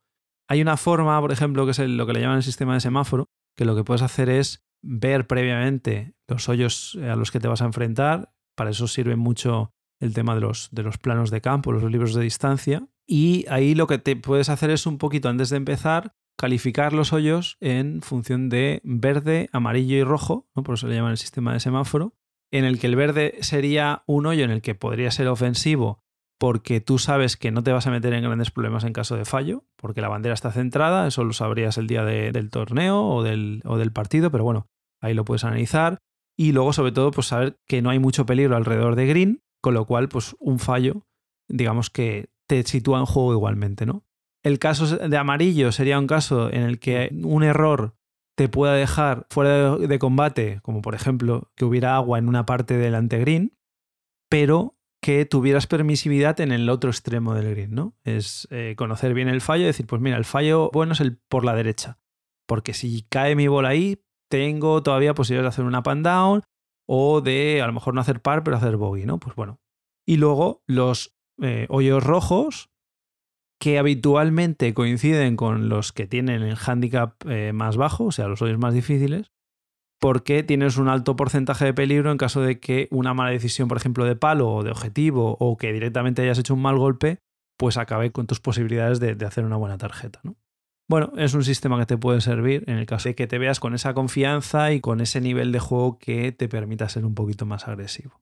Hay 0.49 0.63
una 0.63 0.77
forma, 0.77 1.21
por 1.21 1.33
ejemplo, 1.33 1.65
que 1.65 1.73
es 1.73 1.79
lo 1.81 2.07
que 2.07 2.13
le 2.13 2.21
llaman 2.21 2.37
el 2.37 2.43
sistema 2.43 2.75
de 2.75 2.81
semáforo, 2.81 3.27
que 3.57 3.65
lo 3.65 3.75
que 3.75 3.85
puedes 3.85 4.03
hacer 4.03 4.29
es 4.29 4.65
ver 4.83 5.27
previamente 5.27 6.15
los 6.29 6.49
hoyos 6.49 6.97
a 7.03 7.17
los 7.17 7.31
que 7.31 7.41
te 7.41 7.49
vas 7.49 7.63
a 7.63 7.67
enfrentar. 7.67 8.33
Para 8.57 8.71
eso 8.71 8.87
sirve 8.87 9.17
mucho 9.17 9.73
el 10.01 10.15
tema 10.15 10.35
de 10.35 10.41
los, 10.41 10.69
de 10.71 10.83
los 10.83 10.99
planos 10.99 11.31
de 11.31 11.41
campo, 11.41 11.73
los 11.73 11.83
libros 11.91 12.15
de 12.15 12.23
distancia. 12.23 12.87
Y 13.09 13.45
ahí 13.49 13.75
lo 13.75 13.87
que 13.87 13.99
te 13.99 14.15
puedes 14.17 14.49
hacer 14.49 14.71
es 14.71 14.87
un 14.87 14.99
poquito 14.99 15.29
antes 15.29 15.51
de 15.51 15.57
empezar, 15.57 16.15
calificar 16.37 16.93
los 16.93 17.13
hoyos 17.13 17.57
en 17.61 18.03
función 18.03 18.49
de 18.49 18.81
verde, 18.85 19.49
amarillo 19.53 19.97
y 19.97 20.05
rojo, 20.05 20.49
por 20.55 20.75
eso 20.75 20.89
le 20.89 20.95
llaman 20.95 21.13
el 21.13 21.19
sistema 21.19 21.53
de 21.53 21.61
semáforo, 21.61 22.15
en 22.51 22.65
el 22.65 22.79
que 22.79 22.87
el 22.87 22.97
verde 22.97 23.39
sería 23.41 24.03
un 24.07 24.27
hoyo 24.27 24.45
en 24.45 24.51
el 24.51 24.63
que 24.63 24.75
podría 24.75 25.11
ser 25.11 25.29
ofensivo 25.29 26.05
porque 26.39 26.81
tú 26.81 26.99
sabes 26.99 27.37
que 27.37 27.51
no 27.51 27.63
te 27.63 27.73
vas 27.73 27.87
a 27.87 27.91
meter 27.91 28.13
en 28.13 28.23
grandes 28.23 28.51
problemas 28.51 28.85
en 28.85 28.93
caso 28.93 29.17
de 29.17 29.25
fallo, 29.25 29.65
porque 29.77 30.01
la 30.01 30.09
bandera 30.09 30.35
está 30.35 30.53
centrada, 30.53 31.07
eso 31.07 31.25
lo 31.25 31.33
sabrías 31.33 31.79
el 31.79 31.87
día 31.87 32.05
del 32.05 32.51
torneo 32.51 33.03
o 33.03 33.23
del, 33.23 33.63
o 33.65 33.79
del 33.79 33.93
partido, 33.93 34.31
pero 34.31 34.45
bueno, 34.45 34.69
ahí 35.01 35.15
lo 35.15 35.25
puedes 35.25 35.45
analizar. 35.45 35.99
Y 36.37 36.53
luego, 36.53 36.75
sobre 36.75 36.93
todo, 36.93 37.11
pues 37.11 37.29
saber 37.29 37.59
que 37.67 37.81
no 37.81 37.89
hay 37.89 37.99
mucho 37.99 38.27
peligro 38.27 38.57
alrededor 38.57 38.97
de 38.97 39.07
green 39.07 39.43
con 39.63 39.75
lo 39.75 39.87
cual, 39.87 40.09
pues 40.09 40.37
un 40.39 40.59
fallo, 40.59 41.07
digamos 41.49 41.91
que 41.91 42.31
te 42.47 42.63
sitúa 42.63 43.01
en 43.01 43.07
juego 43.07 43.33
igualmente, 43.33 43.85
¿no? 43.85 44.05
El 44.43 44.59
caso 44.59 44.97
de 44.97 45.17
amarillo 45.17 45.73
sería 45.73 45.99
un 45.99 46.07
caso 46.07 46.53
en 46.53 46.63
el 46.63 46.79
que 46.79 47.11
un 47.23 47.43
error 47.43 47.97
te 48.37 48.49
pueda 48.49 48.75
dejar 48.75 49.27
fuera 49.31 49.77
de 49.77 49.99
combate, 49.99 50.61
como 50.63 50.83
por 50.83 50.95
ejemplo 50.95 51.51
que 51.57 51.65
hubiera 51.65 51.97
agua 51.97 52.19
en 52.19 52.29
una 52.29 52.47
parte 52.47 52.77
del 52.77 52.95
antegreen, 52.95 53.57
pero 54.29 54.77
que 55.01 55.25
tuvieras 55.25 55.67
permisividad 55.67 56.41
en 56.41 56.53
el 56.53 56.69
otro 56.69 56.91
extremo 56.91 57.35
del 57.35 57.51
green, 57.51 57.75
¿no? 57.75 57.95
Es 58.05 58.49
eh, 58.51 58.75
conocer 58.77 59.15
bien 59.15 59.29
el 59.29 59.41
fallo 59.41 59.65
y 59.65 59.67
decir, 59.67 59.87
pues 59.87 60.03
mira, 60.03 60.17
el 60.17 60.25
fallo 60.25 60.71
bueno 60.73 60.93
es 60.93 61.01
el 61.01 61.17
por 61.17 61.45
la 61.45 61.55
derecha. 61.55 61.99
porque 62.47 62.75
si 62.75 63.03
cae 63.09 63.35
mi 63.35 63.49
bola 63.49 63.71
ahí, 63.71 64.05
tengo 64.31 64.83
todavía 64.83 65.15
posibilidades 65.15 65.45
de 65.45 65.55
hacer 65.55 65.65
una 65.65 65.83
pan 65.83 66.03
down 66.03 66.43
o 66.89 67.21
de 67.21 67.61
a 67.63 67.67
lo 67.67 67.73
mejor 67.73 67.95
no 67.95 68.01
hacer 68.01 68.21
par, 68.23 68.45
pero 68.45 68.57
hacer 68.57 68.77
bogey, 68.77 69.05
¿no? 69.07 69.19
Pues 69.19 69.35
bueno. 69.35 69.61
Y 70.07 70.19
luego 70.19 70.63
los 70.67 71.17
eh, 71.43 71.67
hoyos 71.69 72.05
rojos, 72.05 72.71
que 73.59 73.79
habitualmente 73.79 74.75
coinciden 74.75 75.37
con 75.37 75.69
los 75.69 75.93
que 75.93 76.07
tienen 76.07 76.43
el 76.43 76.57
handicap 76.57 77.15
eh, 77.27 77.53
más 77.53 77.77
bajo, 77.77 78.05
o 78.05 78.13
sea, 78.13 78.29
los 78.29 78.43
hoyos 78.43 78.59
más 78.59 78.75
difíciles, 78.75 79.33
porque 79.99 80.43
tienes 80.43 80.77
un 80.77 80.89
alto 80.89 81.17
porcentaje 81.17 81.65
de 81.65 81.75
peligro 81.75 82.11
en 82.13 82.19
caso 82.19 82.43
de 82.43 82.61
que 82.61 82.89
una 82.91 83.15
mala 83.15 83.31
decisión, 83.31 83.69
por 83.69 83.79
ejemplo, 83.79 84.05
de 84.05 84.17
palo 84.17 84.51
o 84.51 84.63
de 84.63 84.71
objetivo, 84.71 85.37
o 85.41 85.57
que 85.57 85.73
directamente 85.73 86.23
hayas 86.23 86.39
hecho 86.39 86.55
un 86.55 86.63
mal 86.63 86.79
golpe, 86.79 87.19
pues 87.57 87.79
acabe 87.79 88.13
con 88.13 88.27
tus 88.27 88.41
posibilidades 88.41 89.01
de, 89.01 89.15
de 89.15 89.27
hacer 89.27 89.45
una 89.45 89.57
buena 89.57 89.79
tarjeta, 89.79 90.21
¿no? 90.23 90.37
Bueno, 90.89 91.13
es 91.17 91.35
un 91.35 91.43
sistema 91.43 91.81
que 91.81 91.87
te 91.87 91.99
puede 91.99 92.21
servir 92.21 92.63
en 92.69 92.79
el 92.79 92.87
caso 92.87 93.09
de 93.09 93.17
que 93.17 93.27
te 93.27 93.39
veas 93.39 93.59
con 93.59 93.75
esa 93.75 93.93
confianza 93.93 94.71
y 94.73 94.81
con 94.81 95.01
ese 95.01 95.21
nivel 95.21 95.51
de 95.51 95.59
juego 95.59 95.99
que 95.99 96.31
te 96.31 96.49
permita 96.49 96.89
ser 96.89 97.05
un 97.05 97.15
poquito 97.15 97.45
más 97.45 97.67
agresivo. 97.67 98.21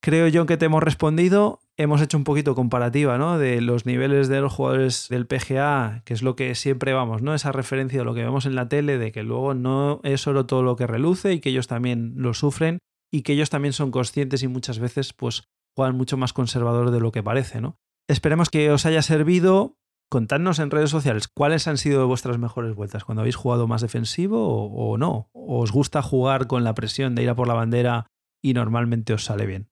Creo 0.00 0.28
yo 0.28 0.46
que 0.46 0.56
te 0.56 0.66
hemos 0.66 0.82
respondido. 0.82 1.60
Hemos 1.76 2.00
hecho 2.00 2.16
un 2.16 2.24
poquito 2.24 2.54
comparativa, 2.54 3.18
¿no? 3.18 3.38
De 3.38 3.60
los 3.60 3.84
niveles 3.84 4.28
de 4.28 4.40
los 4.40 4.52
jugadores 4.52 5.08
del 5.08 5.26
PGA, 5.26 6.02
que 6.04 6.14
es 6.14 6.22
lo 6.22 6.36
que 6.36 6.54
siempre 6.54 6.92
vamos, 6.92 7.22
¿no? 7.22 7.34
Esa 7.34 7.52
referencia 7.52 8.00
de 8.00 8.04
lo 8.04 8.14
que 8.14 8.22
vemos 8.22 8.46
en 8.46 8.54
la 8.54 8.68
tele, 8.68 8.98
de 8.98 9.12
que 9.12 9.22
luego 9.22 9.54
no 9.54 10.00
es 10.04 10.20
solo 10.20 10.46
todo 10.46 10.62
lo 10.62 10.76
que 10.76 10.86
reluce 10.86 11.32
y 11.32 11.40
que 11.40 11.50
ellos 11.50 11.66
también 11.66 12.14
lo 12.16 12.34
sufren 12.34 12.78
y 13.12 13.22
que 13.22 13.32
ellos 13.32 13.50
también 13.50 13.72
son 13.72 13.90
conscientes 13.90 14.42
y 14.42 14.48
muchas 14.48 14.78
veces, 14.78 15.12
pues, 15.12 15.44
juegan 15.76 15.96
mucho 15.96 16.16
más 16.16 16.32
conservador 16.32 16.90
de 16.90 17.00
lo 17.00 17.12
que 17.12 17.22
parece, 17.22 17.60
¿no? 17.60 17.76
Esperemos 18.08 18.50
que 18.50 18.70
os 18.70 18.86
haya 18.86 19.02
servido 19.02 19.76
contadnos 20.10 20.58
en 20.58 20.70
redes 20.70 20.90
sociales 20.90 21.28
cuáles 21.28 21.68
han 21.68 21.76
sido 21.76 22.06
vuestras 22.06 22.38
mejores 22.38 22.74
vueltas, 22.74 23.04
cuando 23.04 23.20
habéis 23.20 23.36
jugado 23.36 23.66
más 23.66 23.82
defensivo 23.82 24.48
o, 24.48 24.92
o 24.92 24.98
no. 24.98 25.28
¿O 25.32 25.60
os 25.60 25.72
gusta 25.72 26.02
jugar 26.02 26.46
con 26.46 26.64
la 26.64 26.74
presión 26.74 27.14
de 27.14 27.22
ir 27.22 27.30
a 27.30 27.34
por 27.34 27.46
la 27.46 27.54
bandera 27.54 28.06
y 28.42 28.54
normalmente 28.54 29.12
os 29.12 29.24
sale 29.24 29.46
bien? 29.46 29.68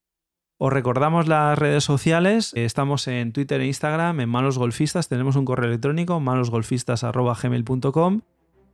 Os 0.58 0.72
recordamos 0.72 1.28
las 1.28 1.58
redes 1.58 1.84
sociales, 1.84 2.52
estamos 2.54 3.08
en 3.08 3.32
Twitter 3.32 3.60
e 3.60 3.66
Instagram, 3.66 4.20
en 4.20 4.30
Malos 4.30 4.56
Golfistas, 4.56 5.06
tenemos 5.06 5.36
un 5.36 5.44
correo 5.44 5.68
electrónico, 5.68 6.18
malosgolfistas.gmail.com 6.18 8.20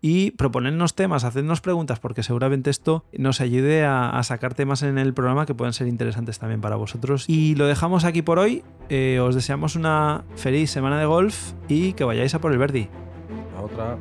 y 0.00 0.30
proponernos 0.32 0.94
temas, 0.94 1.24
hacernos 1.24 1.60
preguntas, 1.60 1.98
porque 1.98 2.22
seguramente 2.22 2.70
esto 2.70 3.04
nos 3.18 3.40
ayude 3.40 3.84
a, 3.84 4.20
sacar 4.22 4.54
temas 4.54 4.84
en 4.84 4.96
el 4.96 5.12
programa 5.12 5.44
que 5.44 5.54
pueden 5.54 5.72
ser 5.72 5.88
interesantes 5.88 6.38
también 6.38 6.60
para 6.60 6.76
vosotros. 6.76 7.28
Y 7.28 7.56
lo 7.56 7.66
dejamos 7.66 8.04
aquí 8.04 8.22
por 8.22 8.38
hoy. 8.38 8.62
Eh, 8.88 9.18
os 9.20 9.34
deseamos 9.34 9.74
una 9.74 10.22
feliz 10.36 10.70
semana 10.70 11.00
de 11.00 11.06
golf 11.06 11.52
y 11.68 11.94
que 11.94 12.04
vayáis 12.04 12.32
a 12.34 12.40
por 12.40 12.52
el 12.52 12.58
Verdi. 12.58 12.88
otra. 13.60 13.98